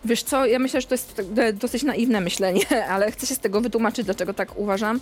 [0.05, 2.61] Wiesz co, ja myślę, że to jest tak, dosyć naiwne myślenie,
[2.93, 4.99] ale chcę się z tego wytłumaczyć, dlaczego tak uważam.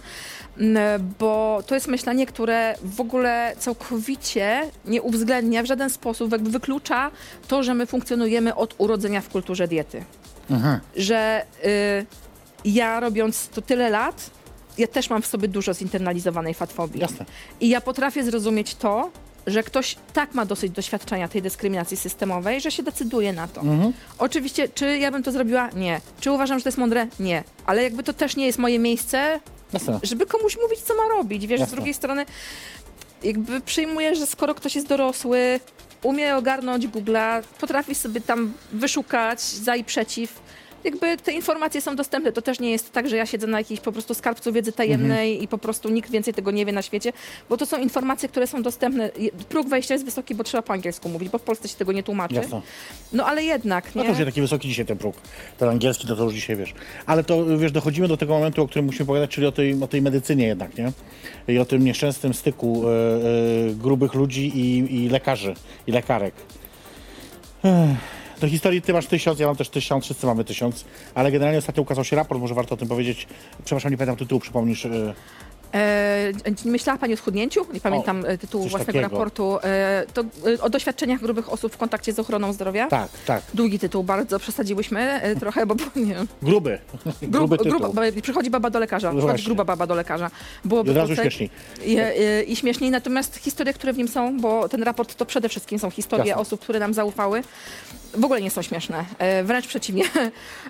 [0.57, 6.49] Mm, Bo to jest myślenie, które w ogóle całkowicie nie uwzględnia w żaden sposób, jakby
[6.49, 7.11] wyklucza
[7.47, 10.03] to, że my funkcjonujemy od urodzenia w kulturze diety.
[10.95, 12.05] Że y,
[12.65, 14.29] ja robiąc to tyle lat,
[14.77, 17.01] ja też mam w sobie dużo zinternalizowanej fatfobii.
[17.01, 17.25] Jasne.
[17.61, 19.11] I ja potrafię zrozumieć to,
[19.47, 23.61] że ktoś tak ma dosyć doświadczenia tej dyskryminacji systemowej, że się decyduje na to.
[24.19, 25.69] Oczywiście, czy ja bym to zrobiła?
[25.75, 26.01] Nie.
[26.19, 27.07] Czy uważam, że to jest mądre?
[27.19, 27.43] Nie.
[27.65, 29.39] Ale jakby to też nie jest moje miejsce,
[29.73, 29.99] Jasne.
[30.03, 31.47] żeby komuś mówić, co ma robić.
[31.47, 31.75] Wiesz, z Jasne.
[31.75, 32.25] drugiej strony
[33.23, 35.59] jakby przyjmuję, że skoro ktoś jest dorosły,
[36.03, 40.41] umie ogarnąć Google'a, potrafi sobie tam wyszukać za i przeciw,
[40.83, 42.31] jakby te informacje są dostępne.
[42.31, 45.31] To też nie jest tak, że ja siedzę na jakiejś po prostu skarbcu wiedzy tajemnej
[45.31, 45.43] Mhm.
[45.43, 47.13] i po prostu nikt więcej tego nie wie na świecie,
[47.49, 49.09] bo to są informacje, które są dostępne.
[49.49, 52.03] Próg wejścia jest wysoki, bo trzeba po angielsku mówić, bo w Polsce się tego nie
[52.03, 52.35] tłumaczy.
[52.35, 52.61] Jasne.
[53.13, 54.05] No ale jednak, No nie?
[54.07, 55.15] to już jest taki wysoki dzisiaj ten próg.
[55.57, 56.73] Ten angielski to, to już dzisiaj wiesz.
[57.05, 59.87] Ale to wiesz, dochodzimy do tego momentu, o którym musimy pogadać, czyli o tej, o
[59.87, 60.91] tej medycynie jednak, nie?
[61.47, 65.53] I o tym nieszczęsnym styku e, e, grubych ludzi i, i lekarzy,
[65.87, 66.33] i lekarek.
[67.63, 68.22] Ech.
[68.43, 70.85] Do historii ty masz tysiąc, ja mam też tysiąc, wszyscy mamy tysiąc,
[71.15, 73.27] ale generalnie ostatnio ukazał się raport, może warto o tym powiedzieć.
[73.65, 74.85] Przepraszam, nie pamiętam tytułu, przypomnisz.
[74.85, 74.89] Nie
[76.65, 77.65] myślała Pani o schudnięciu?
[77.73, 79.01] Nie pamiętam e, tytułu własnego takiego.
[79.09, 79.57] raportu.
[79.63, 82.87] E, to e, o doświadczeniach grubych osób w kontakcie z ochroną zdrowia.
[82.87, 83.43] tak, tak.
[83.53, 86.15] Długi tytuł, bardzo przesadziłyśmy e, trochę, bo nie.
[86.41, 86.79] Gruby.
[87.21, 87.71] Gruby tytuł.
[87.71, 90.31] gruba, ba- przychodzi baba do lekarza, No gruba baba do lekarza.
[90.65, 91.49] Byłoby I od razu śmieszniej.
[91.85, 95.49] I, e, I śmieszniej, natomiast historie, które w nim są, bo ten raport to przede
[95.49, 96.41] wszystkim są historie Jasne.
[96.41, 97.43] osób, które nam zaufały,
[98.17, 99.05] w ogóle nie są śmieszne.
[99.17, 100.03] E, Wręcz przeciwnie.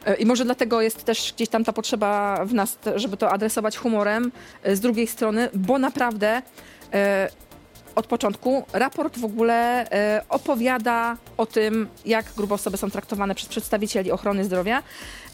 [0.06, 3.78] E, I może dlatego jest też gdzieś tam ta potrzeba w nas, żeby to adresować
[3.78, 4.32] humorem
[4.64, 6.42] e, z drugiej strony, bo naprawdę
[6.94, 7.30] e,
[7.96, 13.50] od początku raport w ogóle e, opowiada o tym, jak grube osoby są traktowane przez
[13.50, 14.84] przedstawicieli ochrony zdrowia.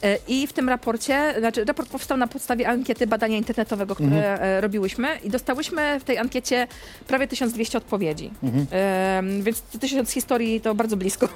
[0.04, 4.62] E, I w tym raporcie, znaczy raport powstał na podstawie ankiety badania internetowego, które e,
[4.62, 6.68] robiłyśmy i dostałyśmy w tej ankiecie
[7.08, 8.32] prawie 1200 odpowiedzi.
[8.72, 11.28] E, więc 1000 historii to bardzo blisko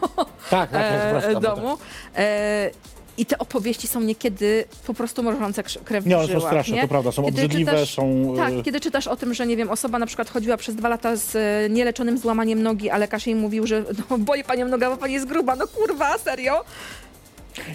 [0.50, 0.72] Tak, tak,
[1.24, 1.24] tak.
[1.24, 1.78] e, domu.
[2.16, 2.70] E,
[3.18, 6.76] I te opowieści są niekiedy po prostu mrożące krew Nie, w one są żyłach, straszne,
[6.76, 6.82] nie?
[6.82, 8.34] to prawda, są obrzydliwe, czytasz- są...
[8.34, 10.90] e, Tak, kiedy czytasz o tym, że nie wiem, osoba na przykład chodziła przez dwa
[10.90, 14.90] lata z e, nieleczonym złamaniem nogi, a lekarz jej mówił, że no, boli panią noga,
[14.90, 15.56] bo pani jest gruba.
[15.56, 16.64] No kurwa, serio?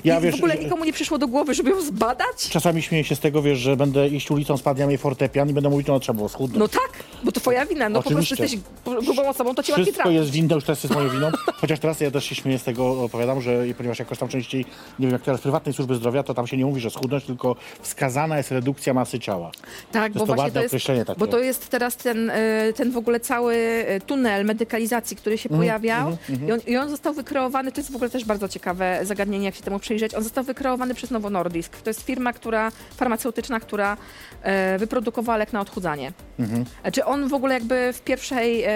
[0.05, 2.49] Ja I wiesz, w ogóle nikomu nie przyszło do głowy, żeby ją zbadać?
[2.51, 5.71] Czasami śmieję się z tego, wiesz, że będę iść ulicą, spadnie mi fortepian i będę
[5.71, 6.59] mówić, no trzeba było schudnąć.
[6.61, 7.89] No tak, bo to twoja wina.
[7.89, 8.37] No Oczywiście.
[8.37, 8.57] po prostu
[8.95, 11.31] jesteś grubą osobą, to cię łatwiej Wszystko jest winne, już teraz jest moją winą.
[11.55, 14.65] Chociaż teraz ja też się śmieję z tego, opowiadam, że ponieważ jakoś tam częściej,
[14.99, 17.25] nie wiem, jak teraz w prywatnej służby zdrowia, to tam się nie mówi, że schudnąć,
[17.25, 19.51] tylko wskazana jest redukcja masy ciała.
[19.93, 21.05] Tak, To bo to właśnie to jest, takie.
[21.19, 25.49] bo to jest teraz ten, e, ten w ogóle cały e, tunel medykalizacji, który się
[25.49, 26.17] Mhm, pojawiał
[26.49, 29.55] I, on, i on został wykreowany, to jest w ogóle też bardzo ciekawe zagadnienie, jak
[29.55, 31.83] się temu przyjrzeć, on został wykreowany przez Novo Nordisk.
[31.83, 33.97] To jest firma, która, farmaceutyczna, która
[34.43, 36.13] e, wyprodukowała lek na odchudzanie.
[36.39, 36.65] Mhm.
[36.93, 38.71] Czy on w ogóle jakby w pierwszej e,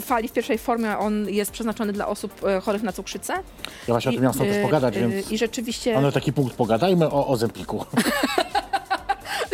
[0.00, 3.32] fali, w pierwszej formie on jest przeznaczony dla osób e, chorych na cukrzycę?
[3.32, 3.42] Ja
[3.86, 5.94] właśnie o tym z tobą też e, pogadać, e, więc I rzeczywiście...
[5.94, 7.84] mamy taki punkt, pogadajmy o Ozempiku.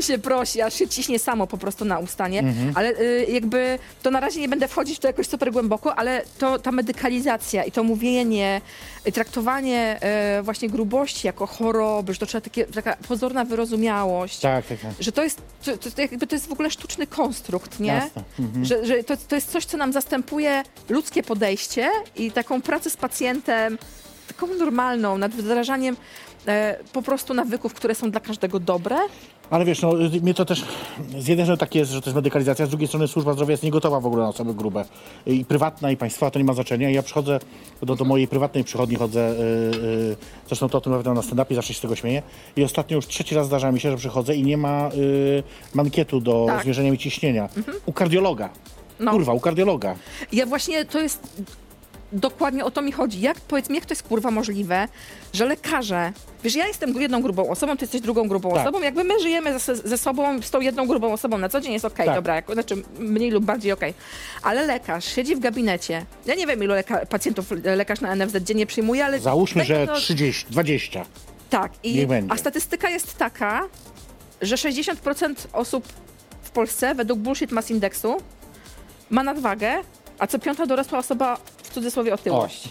[0.01, 2.73] się prosi, aż się ciśnie samo po prostu na ustanie, Mhm.
[2.75, 6.23] ale y, jakby to na razie nie będę wchodzić w to jakoś super głęboko, ale
[6.39, 8.61] to ta medykalizacja i to mówienie,
[9.09, 10.01] y, traktowanie
[10.39, 14.91] y, właśnie grubości jako choroby, że to trzeba takie, taka pozorna wyrozumiałość, Tak, tak, tak.
[15.01, 18.11] że to jest, to, to, jakby to jest w ogóle sztuczny konstrukt, nie?
[18.41, 18.65] Mhm.
[18.65, 22.97] Że, że to, to jest coś, co nam zastępuje ludzkie podejście i taką pracę z
[22.97, 23.79] pacjentem,
[24.29, 25.97] taką normalną, nad wdrażaniem
[26.47, 28.97] e, po prostu nawyków, które są dla każdego dobre.
[29.51, 29.93] Ale wiesz, no,
[30.23, 30.65] mnie to też
[31.19, 33.63] z jednej strony tak jest, że to jest medykalizacja, z drugiej strony służba zdrowia jest
[33.63, 34.85] niegotowa w ogóle na osoby grube.
[35.27, 36.91] I prywatna, i państwowa, to nie ma znaczenia.
[36.91, 37.41] Ja przychodzę
[37.83, 39.79] do, do mojej prywatnej przychodni, chodzę, yy,
[40.09, 40.17] yy,
[40.47, 42.23] zresztą to o tym opowiadam na stand-upie, zawsze się z tego śmieję.
[42.57, 45.43] I ostatnio już trzeci raz zdarza mi się, że przychodzę i nie ma yy,
[45.75, 46.63] mankietu do Tak.
[46.65, 47.49] zmierzenia mi ciśnienia.
[47.87, 48.49] U kardiologa.
[49.01, 49.11] No.
[49.11, 49.95] Kurwa, u kardiologa.
[50.33, 51.43] Ja właśnie to jest.
[52.15, 53.21] Dokładnie o to mi chodzi.
[53.21, 54.89] Jak powiedz mi, jak to jest kurwa możliwe,
[55.33, 56.13] że lekarze.
[56.45, 58.61] Wiesz, ja jestem jedną grubą osobą, ty jesteś drugą grubą Tak.
[58.61, 58.81] osobą.
[58.81, 61.85] Jakby my żyjemy ze, ze sobą z tą jedną grubą osobą na co dzień jest
[61.85, 62.15] okej, Tak.
[62.15, 63.95] dobra, jak, znaczy mniej lub bardziej okej.
[64.43, 66.07] Ale lekarz siedzi w gabinecie.
[66.27, 69.21] Ja nie wiem, ilu leka- pacjentów lekarz na NFZ dziennie przyjmuje, ale.
[69.21, 71.05] Załóżmy, że to- 30, 20.
[71.51, 72.33] Tak, i, Niech będzie.
[72.33, 73.63] a statystyka jest taka,
[74.43, 75.85] że 60% osób
[76.43, 78.17] w Polsce według Bullshit Mass Indexu
[79.11, 79.75] ma nadwagę,
[80.19, 81.37] a co piąta dorosła osoba
[81.75, 82.69] cudzysłowie otyłość.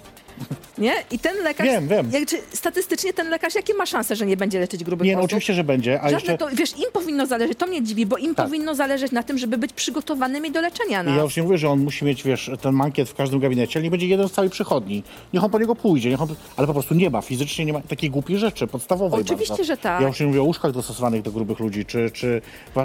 [0.78, 0.93] Nie?
[1.12, 1.68] I ten lekarz.
[1.68, 2.10] Wiem, wiem.
[2.12, 5.22] Jak, czy statystycznie ten lekarz, jakie ma szanse, że nie będzie leczyć grubych Nie, no
[5.22, 6.38] oczywiście, że będzie, a Żadne jeszcze...
[6.38, 8.45] to, wiesz, im powinno zależeć, to mnie dziwi, bo im Tak.
[8.45, 11.18] powinno zależeć na tym, żeby być przygotowanymi do leczenia nas.
[11.18, 13.84] Ja już nie mówię, że on musi mieć, wiesz, ten mankiet w każdym gabinecie, ale
[13.84, 15.04] nie będzie jeden z całej przychodni.
[15.34, 17.82] Niech on po niego pójdzie, niech on, ale po prostu nie ma, fizycznie nie ma
[17.82, 19.64] takiej głupiej rzeczy, podstawowej Oczywiście, bardzo.
[19.64, 20.01] że tak.
[20.01, 22.12] Ja już nie mówię o łóżkach dostosowanych do grubych ludzi, czy...
[22.12, 22.41] czy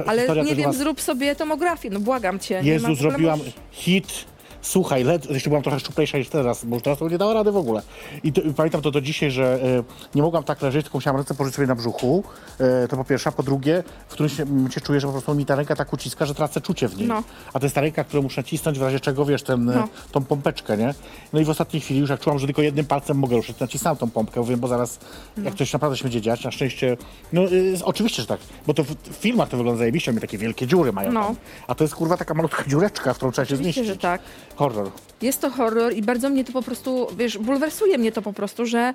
[0.06, 2.60] Ale nie wiem, zrób sobie tomografię, no błagam cię.
[2.64, 3.40] Jezu, zrobiłam
[3.70, 4.24] hit.
[4.62, 7.52] Słuchaj, led, jeszcze byłam trochę szczuplejsza niż teraz, bo już teraz to nie dała rady
[7.52, 7.82] w ogóle.
[8.24, 9.82] I to, pamiętam to do dzisiaj, że e,
[10.14, 12.24] nie mogłam tak leżeć, tylko musiałam ręce położyć sobie na brzuchu.
[12.60, 15.46] E, to po pierwsze, a po drugie, w którymś momencie czuję, że po prostu mi
[15.46, 17.08] ta ręka tak uciska, że tracę czucie w niej.
[17.08, 17.22] No.
[17.52, 19.88] A to jest ta ręka, którą muszę nacisnąć, w razie czego, wiesz, ten, e, No.
[20.12, 20.94] tą pompeczkę, nie?
[21.32, 23.96] No i w ostatniej chwili już jak czułam, że tylko jednym palcem mogę ruszyć, nacisnąłem
[23.96, 24.98] tą pompkę, wiem, bo zaraz,
[25.36, 25.44] No.
[25.44, 26.96] jak coś naprawdę się będzie dziać, na szczęście,
[27.32, 30.38] no y, oczywiście, że tak, bo to w, w filmach to wygląda zajebiście, oni takie
[30.38, 31.24] wielkie dziury mają No.
[31.24, 31.36] tam.
[31.66, 34.02] A to jest kurwa taka malutka dziureczka, w którą trzeba się Oczywiście, zmieścić.
[34.02, 34.20] że tak.
[34.58, 34.90] Horror.
[35.22, 38.66] Jest to horror i bardzo mnie to po prostu, wiesz, bulwersuje mnie to po prostu,
[38.66, 38.94] że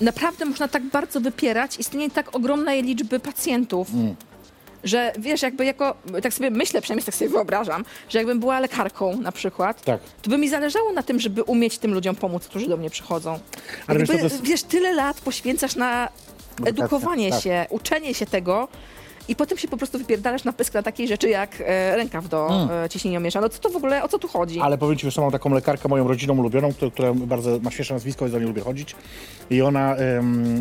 [0.00, 3.94] naprawdę można tak bardzo wypierać istnienie tak ogromnej liczby pacjentów.
[3.94, 4.16] Mm.
[4.84, 9.16] Że wiesz, jakby jako, tak sobie myślę, przynajmniej tak sobie wyobrażam, że jakbym była lekarką
[9.20, 10.00] na przykład, Tak.
[10.22, 13.38] to by mi zależało na tym, żeby umieć tym ludziom pomóc, którzy do mnie przychodzą.
[13.86, 16.08] Ale wiesz, Jakby, to jest- wiesz, tyle lat poświęcasz na
[16.66, 17.42] edukowanie tak.
[17.42, 18.68] się, uczenie się tego
[19.30, 22.68] i potem się po prostu wypierdalasz na pysk na takiej rzeczy jak e, rękaw do
[22.84, 23.40] e, ciśnieniomierza.
[23.40, 24.54] No co to w ogóle, o co tu chodzi?
[24.54, 24.66] Mm.
[24.66, 27.94] Ale powiem ci, że mam taką lekarkę, moją rodziną ulubioną, która, która bardzo ma świeże
[27.94, 28.96] nazwisko, więc do niej lubię chodzić.
[29.50, 29.96] I ona,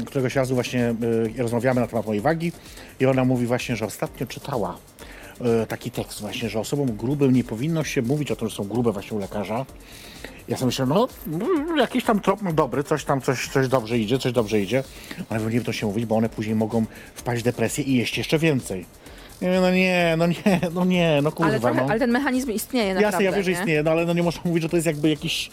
[0.06, 0.96] któregoś razu właśnie
[1.38, 2.52] y, rozmawiamy na temat mojej wagi
[3.00, 4.78] i ona mówi właśnie, że ostatnio czytała
[5.68, 8.92] taki tekst właśnie, że osobom grubym nie powinno się mówić o tym, że są grube
[8.92, 9.66] właśnie u lekarza.
[10.48, 13.98] Ja sobie myślę, no, no jakiś tam trop no, dobry, coś tam, coś, coś dobrze
[13.98, 14.84] idzie, coś dobrze idzie.
[15.30, 16.86] Ale nie to się mówić, bo one później mogą
[17.16, 18.86] wpaść w depresję i jeść jeszcze więcej.
[19.42, 21.52] No nie, no nie, no nie, no kurwa.
[21.52, 21.88] ale, trochę, no.
[21.90, 23.16] ale ten mechanizm istnieje naprawdę.
[23.16, 23.58] Jasne, ja wiem, że nie?
[23.58, 25.52] istnieje, no ale no nie można mówić, że to jest jakby jakiś,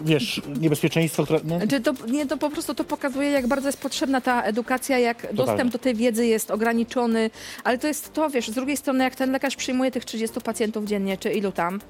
[0.00, 1.40] wiesz, niebezpieczeństwo, które...
[1.44, 4.98] No, Znaczy to, nie, to po prostu to pokazuje, jak bardzo jest potrzebna ta edukacja,
[4.98, 7.30] jak dostęp do tej wiedzy jest ograniczony,
[7.64, 10.84] ale to jest to, wiesz, z drugiej strony, jak ten lekarz przyjmuje tych 30 pacjentów
[10.84, 11.80] dziennie, czy ilu tam,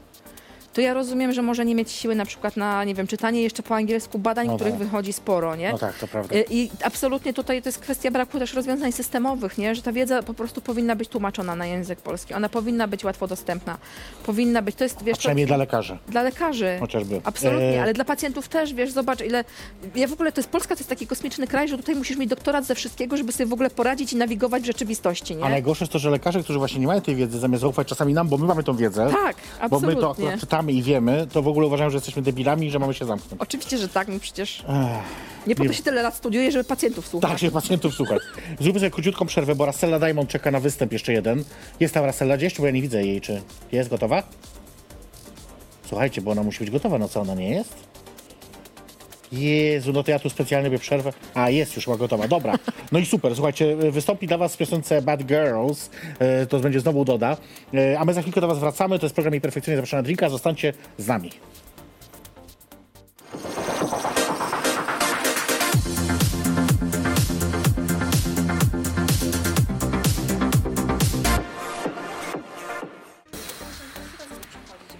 [0.78, 3.62] to ja rozumiem, że może nie mieć siły na przykład na, nie wiem, czytanie jeszcze
[3.62, 4.82] po angielsku badań, No których tak.
[4.82, 5.72] wychodzi sporo, nie?
[5.72, 6.34] no tak, to prawda.
[6.38, 9.74] I- I absolutnie tutaj to jest kwestia braku też rozwiązań systemowych, nie?
[9.74, 12.34] że ta wiedza po prostu powinna być tłumaczona na język polski.
[12.34, 13.78] Ona powinna być łatwo dostępna.
[14.26, 15.98] Powinna być, to jest, A wiesz, to, przynajmniej dla lekarzy.
[16.08, 16.76] dla lekarzy.
[16.80, 17.20] Chociażby.
[17.24, 19.44] Absolutnie, E, ale dla pacjentów też, wiesz, zobacz ile...
[19.94, 22.30] Ja w ogóle, to jest Polska, to jest taki kosmiczny kraj, że tutaj musisz mieć
[22.30, 25.44] doktorat ze wszystkiego, żeby sobie w ogóle poradzić i nawigować w rzeczywistości, nie?
[25.44, 28.14] A najgorsze jest to, że lekarze, którzy właśnie nie mają tej wiedzy, zamiast zaufać czasami
[28.14, 29.36] nam, bo my mamy tą wiedzę, Tak,
[29.70, 30.38] bo my to absolutnie.
[30.68, 33.42] Czytamy i wiemy, to w ogóle uważają, że jesteśmy debilami i że mamy się zamknąć.
[33.42, 34.64] Oczywiście, że tak, no przecież
[35.46, 37.30] nie po to się tyle lat studiuje, żeby pacjentów słuchać.
[37.30, 38.22] tak się pacjentów słuchać.
[38.60, 41.44] Zróbmy sobie króciutką przerwę, bo Rassella Diamond czeka na występ jeszcze jeden.
[41.80, 43.42] Jest tam Rassella gdzieś, bo ja nie widzę jej, czy
[43.72, 44.22] jest gotowa?
[45.88, 47.87] Słuchajcie, bo ona musi być gotowa, no co ona nie jest?
[49.32, 51.12] Jezu, no to ja tu specjalnie by przerwę.
[51.34, 52.54] A, jest już chyba gotowa, dobra.
[52.92, 57.04] No i super, słuchajcie, wystąpi dla was w piosence Bad Girls, e, to będzie znowu
[57.04, 57.36] Doda.
[57.74, 60.28] E, A my za chwilkę do was wracamy, to jest program jej perfekcyjnie zapraszana drinka,
[60.28, 61.30] zostańcie z nami.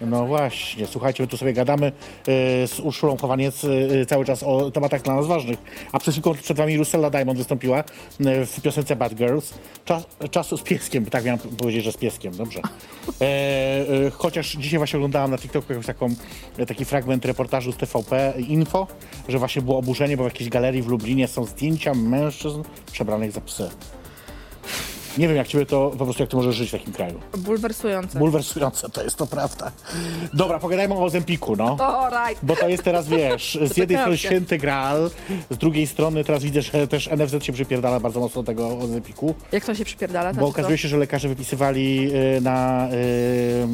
[0.01, 1.91] No właśnie, słuchajcie, my tu sobie gadamy e,
[2.67, 5.59] z Urszulą Chowaniec e, cały czas o tematach dla nas ważnych.
[5.91, 9.53] A przed chwilką przed wami Russella Diamond wystąpiła e, w piosence Bad Girls.
[9.85, 12.61] Czas, czasu z pieskiem, tak miałem powiedzieć, że z pieskiem, dobrze.
[13.21, 16.09] E, e, chociaż dzisiaj właśnie oglądałam na TikToku jakąś taką,
[16.57, 18.87] e, taki fragment reportażu z TVP Info,
[19.27, 23.41] że właśnie było oburzenie, bo w jakiejś galerii w Lublinie są zdjęcia mężczyzn przebranych za
[23.41, 23.69] psy.
[25.17, 27.19] Nie wiem, jak ciebie to, po prostu jak ty możesz żyć w takim kraju.
[27.37, 28.19] Bulwersujące.
[28.19, 29.71] Bulwersujące to jest, to prawda.
[30.33, 31.77] Dobra, pogadajmy o Ozempiku, no.
[31.79, 32.45] All right.
[32.45, 35.09] Bo to jest teraz, wiesz, z jednej strony święty graal,
[35.49, 39.35] z drugiej strony teraz widzę, że też NFZ się przypierdala bardzo mocno do tego Ozempiku,
[39.51, 40.29] Jak to się przypierdala?
[40.29, 43.67] bo Znaczy okazuje się, że lekarze wypisywali y, na y,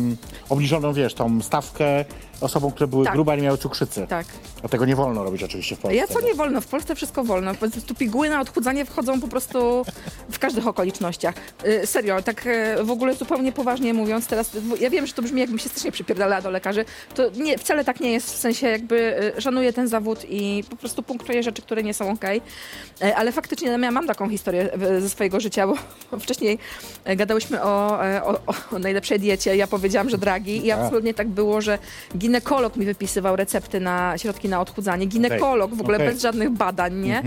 [0.49, 2.05] obniżoną, wiesz, tą stawkę
[2.41, 3.13] osobom, które były Tak.
[3.13, 4.07] grube, a nie miały cukrzycy.
[4.07, 4.27] Tak.
[4.63, 5.95] A tego nie wolno robić oczywiście w Polsce.
[5.95, 6.61] Ja co nie wolno?
[6.61, 7.51] W Polsce wszystko wolno.
[7.51, 9.85] Po prostu piguły na odchudzanie wchodzą po prostu
[10.31, 11.24] w każdych okolicznościach.
[11.67, 15.21] Y, serio, tak y, w ogóle zupełnie poważnie mówiąc teraz, w- ja wiem, że to
[15.21, 16.85] brzmi jakbym się strasznie przypierdalała do lekarzy.
[17.15, 20.75] To nie, wcale tak nie jest, w sensie jakby y, szanuję ten zawód i po
[20.75, 22.41] prostu punktuję rzeczy, które nie są okej.
[23.15, 25.75] Ale faktycznie ja mam taką historię y, ze swojego życia, bo
[26.19, 26.57] wcześniej
[27.09, 28.39] y, gadałyśmy o, o,
[28.71, 29.55] o najlepszej diecie.
[29.55, 30.79] Ja powiedziałam, że dragi i Tak.
[30.79, 31.77] absolutnie tak było, że
[32.17, 35.05] ginekolog mi wypisywał recepty na środki na odchudzanie.
[35.05, 36.07] Ginekolog w ogóle okej.
[36.09, 37.23] bez żadnych badań, nie?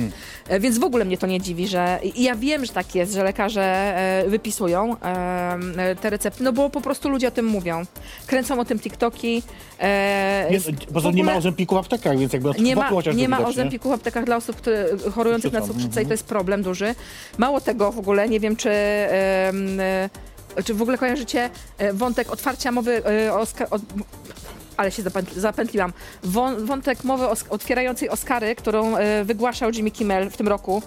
[0.49, 3.13] E, Więc w ogóle mnie to nie dziwi, że i ja wiem, że tak jest,
[3.13, 3.88] że lekarze e,
[4.29, 7.83] wypisują e, e, te recepty, no bo po prostu ludzie o tym mówią.
[8.27, 9.43] Kręcą o tym TikToki.
[9.81, 12.77] e, Nie, w poza tym nie ma ogóle- ozempiku w aptekach, więc jakby od nie
[12.77, 16.25] ma, nie ma ozempiku w aptekach dla osób które, chorujących na cukrzycę i to jest
[16.27, 16.95] problem duży.
[17.39, 19.53] Mało tego w ogóle, nie wiem czy, e,
[20.65, 23.79] czy w ogóle kojarzycie e, wątek otwarcia mowy e, o, Oska- o
[24.77, 25.93] ale się zapętli, zapętliłam.
[26.23, 30.83] Wą, wątek mowy os, otwierającej Oscary, którą e, wygłaszał Jimmy Kimmel w tym roku.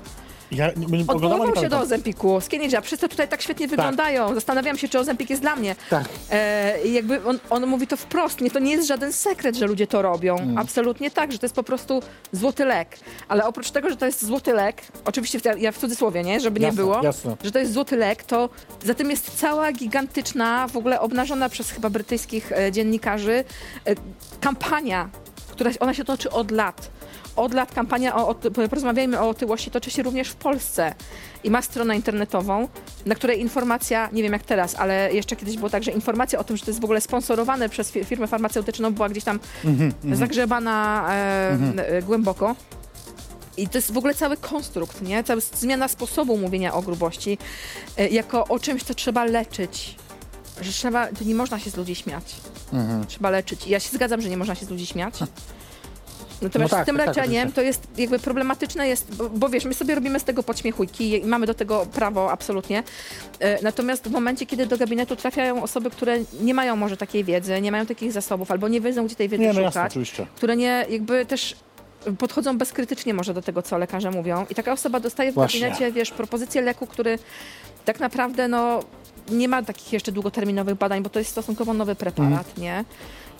[0.51, 1.79] Ja nie- nie- Odwoływał nie się do.
[1.79, 2.41] Ozempiku.
[2.41, 2.81] Skinny.
[2.81, 4.33] Wszyscy tutaj tak świetnie wyglądają.
[4.33, 5.75] Zastanawiam się, czy Ozempik jest dla mnie.
[5.89, 6.05] Tak.
[6.31, 8.41] E, i jakby on, on mówi to wprost.
[8.41, 10.37] Nie, to nie jest żaden sekret, że ludzie to robią.
[10.37, 10.57] Mm.
[10.57, 12.99] Absolutnie tak, że to jest po prostu złoty lek.
[13.27, 16.39] Ale oprócz tego, że to jest złoty lek, oczywiście w, ja w cudzysłowie, nie?
[16.39, 17.35] Żeby nie Jasne, było, jasne.
[17.43, 18.49] że to jest złoty lek, to
[18.85, 23.43] za tym jest cała gigantyczna, w ogóle obnażona przez chyba brytyjskich e, dziennikarzy
[23.85, 23.95] e,
[24.41, 25.09] kampania,
[25.51, 26.91] która ona się toczy od lat.
[27.35, 28.35] Od lat kampania o, o
[28.69, 30.93] porozmawiajmy o otyłości toczy się również w Polsce
[31.43, 32.67] i ma stronę internetową,
[33.05, 36.43] na której informacja, nie wiem jak teraz, ale jeszcze kiedyś było tak, że informacja o
[36.43, 39.39] tym, że to jest w ogóle sponsorowane przez fi- firmę farmaceutyczną była gdzieś tam
[40.15, 41.57] zagrzebana e,
[41.87, 42.55] e, głęboko.
[43.57, 45.23] I to jest w ogóle cały konstrukt, nie?
[45.23, 47.37] Cała zmiana sposobu mówienia o grubości
[47.97, 49.95] e, jako o czymś, co trzeba leczyć.
[50.61, 52.35] Że trzeba, to nie można się z ludzi śmiać.
[52.73, 53.05] Mhm.
[53.07, 53.67] Trzeba leczyć.
[53.67, 55.19] I ja się zgadzam, że nie można się z ludzi śmiać.
[56.41, 57.55] Natomiast No tak, z tym tak, tak, leczeniem oczywiście.
[57.55, 61.25] to jest jakby problematyczne jest, bo, bo wiesz, my sobie robimy z tego podśmiechujki i
[61.25, 62.83] mamy do tego prawo absolutnie.
[63.39, 67.61] E, Natomiast w momencie, kiedy do gabinetu trafiają osoby, które nie mają może takiej wiedzy,
[67.61, 70.25] nie mają takich zasobów albo nie wiedzą, gdzie tej wiedzy Nie, no szukać, jasne, oczywiście.
[70.35, 71.55] które nie jakby też
[72.17, 74.45] podchodzą bezkrytycznie może do tego, co lekarze mówią.
[74.49, 75.59] I taka osoba dostaje w Właśnie.
[75.59, 77.19] gabinecie, wiesz, propozycję leku, który
[77.85, 78.79] tak naprawdę, no,
[79.31, 82.61] nie ma takich jeszcze długoterminowych badań, bo to jest stosunkowo nowy preparat, Mhm.
[82.61, 82.83] nie?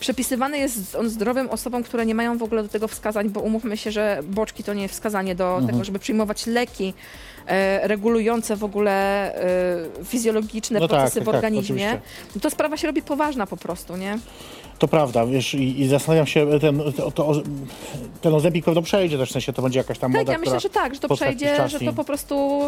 [0.02, 3.76] Przepisywany jest on zdrowym osobom, które nie mają w ogóle do tego wskazań, bo umówmy
[3.76, 5.66] się, że boczki to nie jest wskazanie do Mhm.
[5.66, 6.94] tego, żeby przyjmować leki
[7.46, 8.92] e, regulujące w ogóle
[9.34, 11.86] e, fizjologiczne No tak, procesy tak, w tak, organizmie.
[11.90, 12.00] oczywiście.
[12.34, 14.18] no to sprawa się robi poważna po prostu, nie?
[14.82, 17.32] To prawda, wiesz, i, i zastanawiam się, ten, to, to,
[18.20, 18.32] ten
[18.64, 20.94] pewno przejdzie też, w sensie to będzie jakaś tam Tak, moda, ja myślę, że tak,
[20.94, 22.62] że to przejdzie, że to po prostu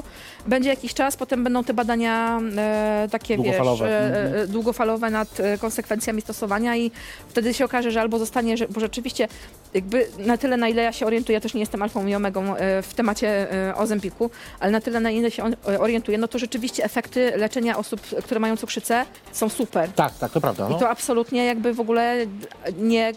[0.46, 3.88] będzie jakiś czas, potem będą te badania e, takie, wiesz, Długofalowe.
[3.88, 4.34] e, Mhm.
[4.34, 6.90] e, długofalowe nad e, konsekwencjami stosowania i
[7.28, 9.28] wtedy się okaże, że albo zostanie, że, bo rzeczywiście
[9.74, 12.56] jakby na tyle, na ile ja się orientuję, ja też nie jestem alfą i omegą
[12.56, 16.38] e, w temacie e, Ozempiku, ale na tyle, na ile się e, orientuję, no to
[16.38, 19.92] rzeczywiście efekty leczenia osób, które mają cukrzycę są super.
[19.92, 20.68] Tak, tak, to prawda.
[20.68, 20.76] No.
[20.76, 22.03] I to absolutnie jakby w ogóle
[22.78, 23.12] nie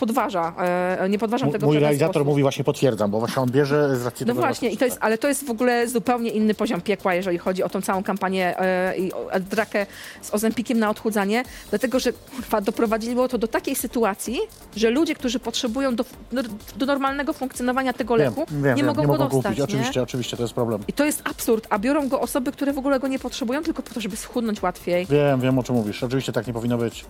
[0.00, 0.52] podważa,
[0.98, 2.28] e, nie podważam tego Mój realizator sposób.
[2.28, 5.18] mówi właśnie potwierdzam, bo właśnie on bierze z racji No właśnie, i to jest, ale
[5.18, 8.96] to jest w ogóle zupełnie inny poziom piekła, jeżeli chodzi o tą całą kampanię e,
[8.98, 9.12] i
[9.50, 9.86] drakę
[10.22, 14.38] z Ozempikiem na odchudzanie, dlatego że kurwa, doprowadziło to do takiej sytuacji,
[14.76, 16.42] że ludzie, którzy potrzebują do, do,
[16.76, 19.42] do normalnego funkcjonowania tego leku, wiem, nie wiem, mogą nie go mogą dostać.
[19.42, 19.58] kupić.
[19.58, 19.64] nie?
[19.64, 20.80] Oczywiście, oczywiście, to jest problem.
[20.88, 23.82] I to jest absurd, a biorą go osoby, które w ogóle go nie potrzebują, tylko
[23.82, 25.06] po to, żeby schudnąć łatwiej.
[25.06, 26.02] Wiem, wiem o czym mówisz.
[26.02, 27.04] Oczywiście tak nie powinno być.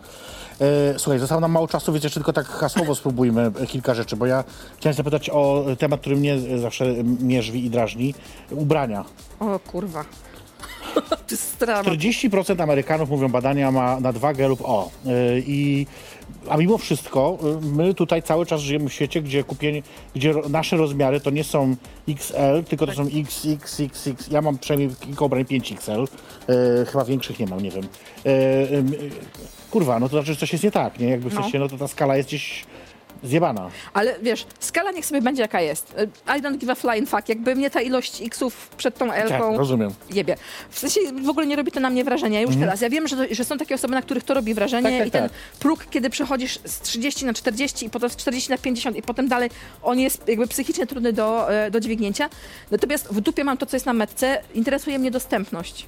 [0.60, 2.46] E, słuchaj, zostało nam mało czasu, więc jeszcze tylko tak
[2.80, 4.44] hasłowo spróbujmy e, kilka rzeczy, bo ja
[4.78, 6.84] chciałem zapytać o temat, który mnie zawsze
[7.20, 8.14] mierzwi i drażni.
[8.50, 9.04] Ubrania.
[9.40, 10.04] O kurwa.
[11.10, 11.90] to jest strawa.
[11.90, 14.90] 40% Amerykanów, mówią badania, ma nadwagę lub o.
[15.06, 15.86] E, I,
[16.48, 19.82] a mimo wszystko e, my tutaj cały czas żyjemy w świecie, gdzie kupienie,
[20.14, 21.76] gdzie nasze rozmiary to nie są
[22.08, 24.30] XL, tylko to są XXXX.
[24.30, 26.06] Ja mam przynajmniej kilka ubrań 5XL.
[26.48, 27.84] E, chyba większych nie mam, nie wiem.
[28.26, 28.82] E, e,
[29.70, 31.08] kurwa, no to znaczy, że coś jest nie tak, nie?
[31.08, 31.42] Jakby w No.
[31.42, 32.64] sensie, no to ta skala jest gdzieś
[33.24, 33.70] zjebana.
[33.92, 35.94] Ale wiesz, skala niech sobie będzie jaka jest.
[36.38, 37.28] I don't give a flying fuck.
[37.28, 39.90] Jakby mnie ta ilość X-ów przed tą Tak, L-ką rozumiem.
[40.10, 40.36] jebie.
[40.70, 42.80] W sensie w ogóle nie robi to na mnie wrażenia już teraz.
[42.80, 45.04] Ja wiem, że, to, że są takie osoby, na których to robi wrażenie Mhm.
[45.10, 45.58] Tak, tak, i ten tak.
[45.58, 49.28] próg, kiedy przechodzisz z 30 na 40 i potem z 40 na 50 i potem
[49.28, 49.50] dalej,
[49.82, 52.28] on jest jakby psychicznie trudny do, e, do dźwignięcia.
[52.70, 54.42] Natomiast w dupie mam to, co jest na metce.
[54.54, 55.86] Interesuje mnie dostępność,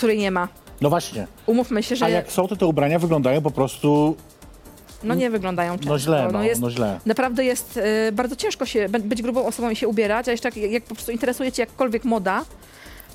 [0.00, 0.48] której nie ma.
[0.80, 1.26] No właśnie.
[1.46, 4.16] Umówmy się, że A jak są, to te ubrania wyglądają po prostu
[5.04, 5.88] no nie wyglądają często.
[5.92, 7.00] no źle, no, jest, no źle.
[7.06, 7.76] Naprawdę jest
[8.08, 10.94] e, bardzo ciężko się być grubą osobą i się ubierać, a jeszcze jak, jak po
[10.94, 12.44] prostu interesuje cię jakkolwiek moda,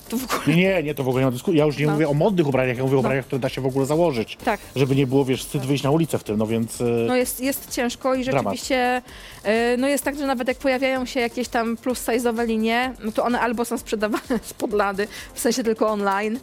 [0.10, 1.60] to w ogóle Nie, nie, to w ogóle nie ma dyskusji.
[1.60, 1.92] Ja już nie No.
[1.94, 4.38] mówię o modnych ubraniach, ja mówię o ubraniach, które da się w ogóle założyć.
[4.46, 4.60] tak.
[4.76, 6.82] Żeby nie było, wiesz, wstyd wyjść na ulicę w tym, no więc...
[6.82, 9.02] e, No jest, jest ciężko i rzeczywiście
[9.44, 13.12] e, no jest tak, że nawet jak pojawiają się jakieś tam plus size'owe linie, no
[13.12, 16.40] to one albo są sprzedawane z podlady, w sensie tylko online,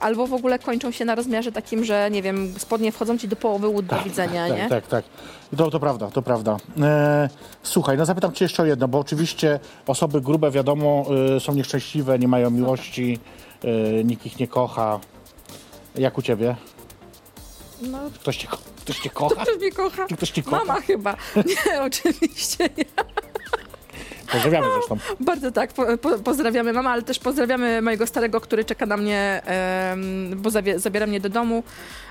[0.00, 3.36] albo w ogóle kończą się na rozmiarze takim, że nie wiem, spodnie wchodzą ci do
[3.36, 4.68] połowy łód do widzenia, tak, nie?
[4.68, 5.04] tak, tak.
[5.56, 6.56] To, to prawda, to prawda.
[6.80, 7.28] E,
[7.62, 11.04] słuchaj, no zapytam cię jeszcze o jedno, bo oczywiście osoby grube, wiadomo,
[11.36, 13.18] e, są nieszczęśliwe, nie mają miłości,
[13.64, 15.00] e, nikt ich nie kocha.
[15.94, 16.56] Jak u ciebie?
[17.82, 18.48] No, Ktoś cię,
[18.80, 19.42] ktoś cię kocha?
[19.42, 20.06] ktoś mnie kocha.
[20.06, 20.64] Ktoś cię kocha?
[20.64, 21.16] Mama chyba.
[21.36, 22.84] Nie, oczywiście nie.
[24.32, 24.96] Pozdrawiamy zresztą.
[25.30, 29.42] Bardzo tak, po, po, pozdrawiamy mama, ale też pozdrawiamy mojego starego, który czeka na mnie,
[29.44, 31.62] em, bo zawie, zabiera mnie do domu.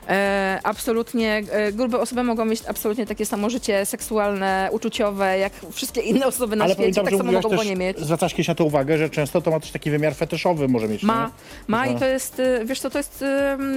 [0.09, 6.01] E, absolutnie, e, grube osoby mogą mieć absolutnie takie samo życie seksualne, uczuciowe, jak wszystkie
[6.01, 7.99] inne osoby na Ale świecie, pamiętam, tak że samo mogą go nie mieć.
[7.99, 11.03] zwracasz kiedyś na to uwagę, że często to ma też taki wymiar feszetyszowy może mieć,
[11.03, 11.29] Ma, nie?
[11.67, 13.25] ma i to jest, y, wiesz co, to jest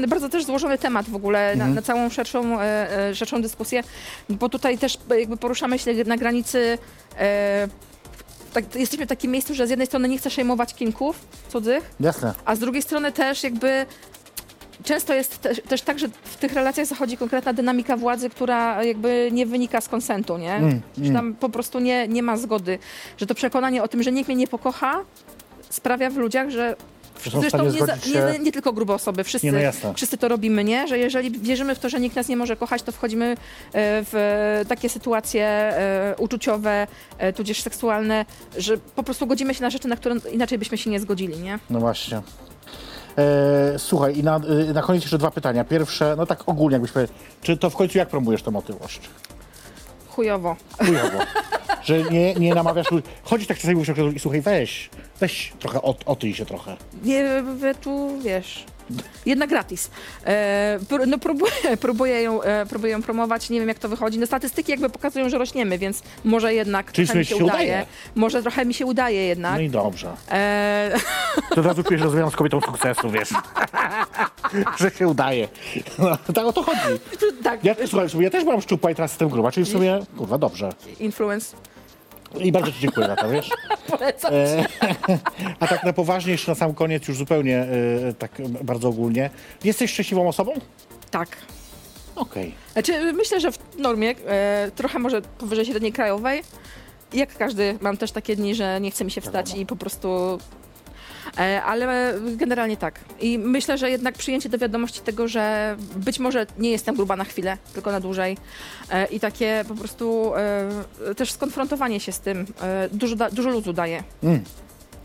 [0.08, 1.58] bardzo też złożony temat w ogóle Mhm.
[1.70, 3.82] na, na całą szerszą, e, e, szerszą dyskusję,
[4.28, 6.78] bo tutaj też e, jakby poruszamy się na granicy,
[7.18, 7.68] e,
[8.54, 12.34] tak, jesteśmy w takim miejscu, że z jednej strony nie chcę szejmować kinków cudzych, Jasne.
[12.44, 13.86] a z drugiej strony też jakby
[14.84, 19.28] często jest też, też tak, że w tych relacjach zachodzi konkretna dynamika władzy, która jakby
[19.32, 20.54] nie wynika z konsentu, nie?
[20.54, 22.78] Mm, Że tam po prostu nie, nie ma zgody.
[23.16, 25.00] Że to przekonanie o tym, że nikt mnie nie pokocha,
[25.70, 26.76] sprawia w ludziach, że
[27.30, 27.96] Zresztą nie, za,
[28.32, 30.88] nie, nie tylko grube osoby, wszyscy, Nie, no wszyscy to robimy, nie?
[30.88, 33.36] Że jeżeli wierzymy w to, że nikt nas nie może kochać, to wchodzimy e,
[33.72, 36.86] w takie sytuacje e, uczuciowe,
[37.18, 38.24] e, tudzież seksualne,
[38.58, 41.58] że po prostu godzimy się na rzeczy, na które inaczej byśmy się nie zgodzili, nie?
[41.70, 42.22] No właśnie.
[43.18, 44.40] E, słuchaj, i na,
[44.74, 45.64] na koniec jeszcze dwa pytania.
[45.64, 49.00] Pierwsze, no tak ogólnie jakbyś powiedział, czy to w końcu jak promujesz tę otyłość?
[50.08, 50.56] Chujowo.
[50.78, 51.18] Chujowo.
[51.84, 53.06] że nie, nie namawiasz ludzi.
[53.24, 54.90] Chodzisz tak czasami mówisz i słuchaj, weź,
[55.20, 56.76] weź trochę, ot, otyj się trochę.
[57.02, 58.64] Nie, wy tu wiesz.
[59.26, 59.90] Jedna gratis.
[60.24, 64.18] E, pr- no próbuję, próbuję, ją, e, próbuję ją promować, nie wiem jak to wychodzi.
[64.18, 67.68] No statystyki jakby pokazują, że rośniemy, więc może jednak Czyli trochę mi się się udaje.
[67.68, 67.86] udaje.
[68.14, 69.54] Może trochę mi się udaje jednak.
[69.54, 70.12] No i dobrze.
[70.30, 70.92] E,
[71.54, 73.28] To od razu że rozmawiam z kobietą sukcesu, wiesz.
[74.80, 75.48] że się udaje.
[75.98, 76.78] No, tak o to chodzi.
[77.44, 80.38] tak, Ja, słuchaj, ja też byłam szczupła i teraz jestem gruba, czyli w sumie, kurwa,
[80.38, 80.72] dobrze.
[81.00, 81.56] influence.
[82.40, 83.50] I bardzo ci dziękuję za to, wiesz.
[83.90, 84.34] Polecam.
[84.34, 84.64] E,
[85.60, 88.30] a tak na poważnie, jeszcze na sam koniec, już zupełnie e, tak
[88.62, 89.30] bardzo ogólnie.
[89.64, 90.52] Jesteś szczęśliwą osobą?
[91.10, 91.28] Tak.
[92.16, 92.54] Okej.
[92.72, 96.42] Znaczy, myślę, że w normie, e, trochę może powyżej średniej krajowej.
[97.12, 100.38] Jak każdy, mam też takie dni, że nie chce mi się wstać i po prostu.
[101.38, 103.00] E, ale generalnie tak.
[103.20, 107.24] I myślę, że jednak przyjęcie do wiadomości tego, że być może nie jestem gruba na
[107.24, 108.36] chwilę, tylko na dłużej.
[108.90, 112.46] E, I takie po prostu e, też skonfrontowanie się z tym
[112.92, 114.02] dużo, da, dużo luzu daje.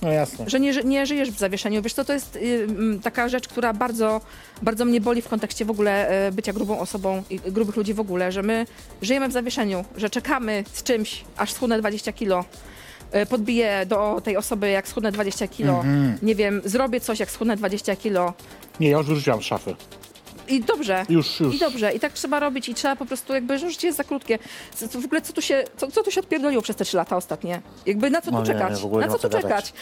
[0.02, 0.50] No jasne.
[0.50, 1.82] Że nie, nie żyjesz w zawieszeniu.
[1.82, 2.40] Wiesz co, to jest y,
[2.70, 4.22] mm, taka rzecz, która bardzo,
[4.62, 8.00] bardzo mnie boli w kontekście w ogóle y, bycia grubą osobą i grubych ludzi w
[8.00, 8.66] ogóle, że my
[9.02, 12.46] żyjemy w zawieszeniu, że czekamy z czymś, aż schudnę 20 kilo.
[13.16, 15.84] Y, Podbiję do tej osoby, jak schudnę 20 kilo.
[16.22, 18.34] Nie wiem, zrobię coś, jak schudnę 20 kilo.
[18.80, 19.76] Nie, ja już wyrzuciłam z szafy.
[20.50, 21.06] I dobrze.
[21.10, 21.56] Już, już.
[21.56, 24.04] I dobrze, i tak trzeba robić, i trzeba po prostu jakby, że życie jest za
[24.04, 24.40] krótkie.
[24.76, 26.98] Co- co- W ogóle co tu się, co, co tu się odpierdoliło przez te trzy
[26.98, 27.62] lata ostatnie?
[27.86, 28.70] Jakby na co tu No nie, czekać?
[28.76, 29.66] nie, w ogóle na nie co ma co tu gadać.
[29.66, 29.74] czekać?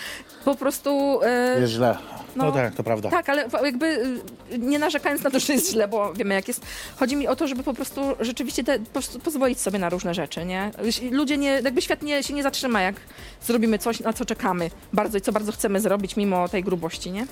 [0.46, 1.20] Po prostu...
[1.58, 1.98] y, Jest źle.
[2.36, 2.52] No, No.
[2.52, 3.10] tak, to prawda.
[3.10, 3.86] Tak, ale w- jakby
[4.52, 6.66] y, nie narzekając na to, że jest źle, bo wiemy jak jest.
[7.00, 10.14] Chodzi mi o to, żeby po prostu rzeczywiście te, po prostu pozwolić sobie na różne
[10.14, 10.72] rzeczy, nie?
[10.84, 12.96] Jeśli Ludzie nie, jakby świat nie, się nie zatrzyma, jak
[13.42, 17.28] zrobimy coś, na co czekamy bardzo i co bardzo chcemy zrobić mimo tej grubości, nie?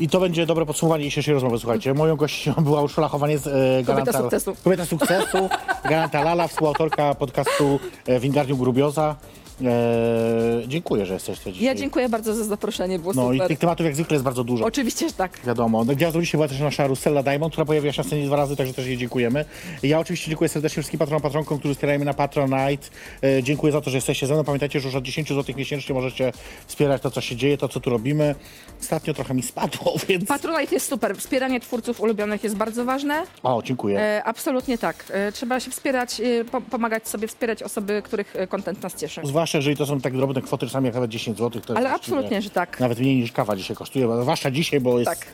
[0.00, 1.58] I to będzie dobre podsumowanie dzisiejszej rozmowy.
[1.58, 4.56] Słuchajcie, moją gością była Urszula Chowanie z e, Garanta, sukcesu.
[4.64, 5.48] Kobieta sukcesu.
[5.84, 9.16] Garanta Lala, współautorka podcastu e, Wingardium Grubioza.
[9.60, 11.66] E, dziękuję, że jesteś tutaj dzisiaj.
[11.66, 13.48] Ja dziękuję bardzo za zaproszenie, było No i super.
[13.48, 14.64] tych tematów jak zwykle jest bardzo dużo.
[14.64, 15.38] Oczywiście, że tak.
[15.46, 15.84] Wiadomo.
[15.84, 18.56] No, Gwiazdą dzisiaj była też nasza Rusella Diamond, która pojawiła się na scenie dwa razy,
[18.56, 19.44] także też jej dziękujemy.
[19.82, 22.88] Ja oczywiście dziękuję serdecznie wszystkim patronom, patronkom, którzy wspierają mnie na Patronite.
[23.22, 24.44] E, dziękuję za to, że jesteście ze mną.
[24.44, 26.32] Pamiętajcie, że już od 10 zł miesięcznie możecie
[26.66, 28.34] wspierać to, co się dzieje, to, co tu robimy.
[28.80, 30.24] Ostatnio trochę mi spadło, więc...
[30.24, 31.16] Patronite jest super.
[31.16, 33.22] Wspieranie twórców ulubionych jest bardzo ważne.
[33.42, 34.00] O, dziękuję.
[34.00, 35.04] E, absolutnie tak.
[35.10, 39.20] E, trzeba się wspierać, e, po, pomagać sobie, wspierać osoby, których e, content nas cieszy.
[39.24, 42.42] Zwłaszcza, jeżeli to są tak drobne kwoty, czasami jak nawet 10 zł, to Ale absolutnie,
[42.42, 42.80] że tak.
[42.80, 45.26] Nawet mniej niż kawa dzisiaj kosztuje, zwłaszcza dzisiaj, bo jest Tak.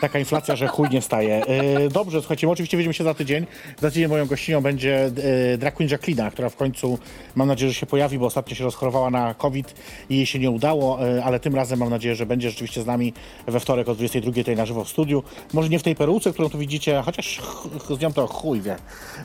[0.00, 1.46] taka inflacja, że chuj nie staje.
[1.46, 3.46] E, dobrze, słuchajcie, my oczywiście widzimy się za tydzień.
[3.80, 5.10] Za tydzień moją gościnią będzie
[5.54, 6.98] e, drag queen Jacqueline, która w końcu,
[7.34, 9.74] mam nadzieję, że się pojawi, bo ostatnio się rozchorowała na COVID
[10.10, 12.86] i jej się nie udało, e, ale tym razem mam nadzieję, że będzie rzeczywiście z
[12.86, 13.12] nami
[13.46, 15.22] we wtorek o 22 tutaj na żywo w studiu.
[15.52, 18.60] Może nie w tej peruce, którą tu widzicie, chociaż ch- ch- z nią to chuj
[18.60, 18.76] wie.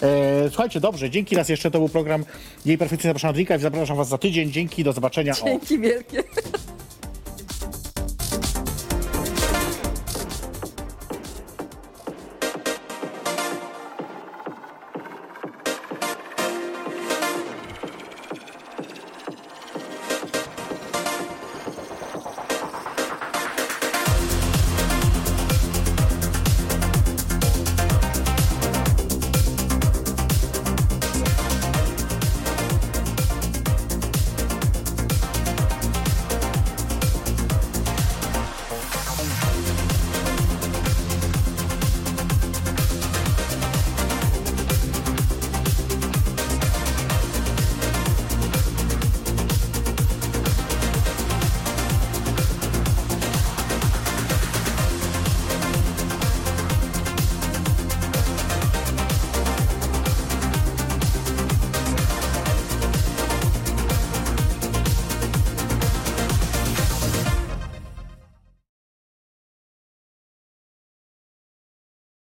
[0.02, 2.26] E, słuchajcie, dobrze, dzięki raz jeszcze, to był program
[2.66, 4.25] Jej Perfekcyjna Zapraszam na Drinka i zapraszam was za tydzień.
[4.32, 5.34] Dzięki, do zobaczenia.
[5.42, 5.46] O.
[5.46, 6.24] Dzięki wielkie.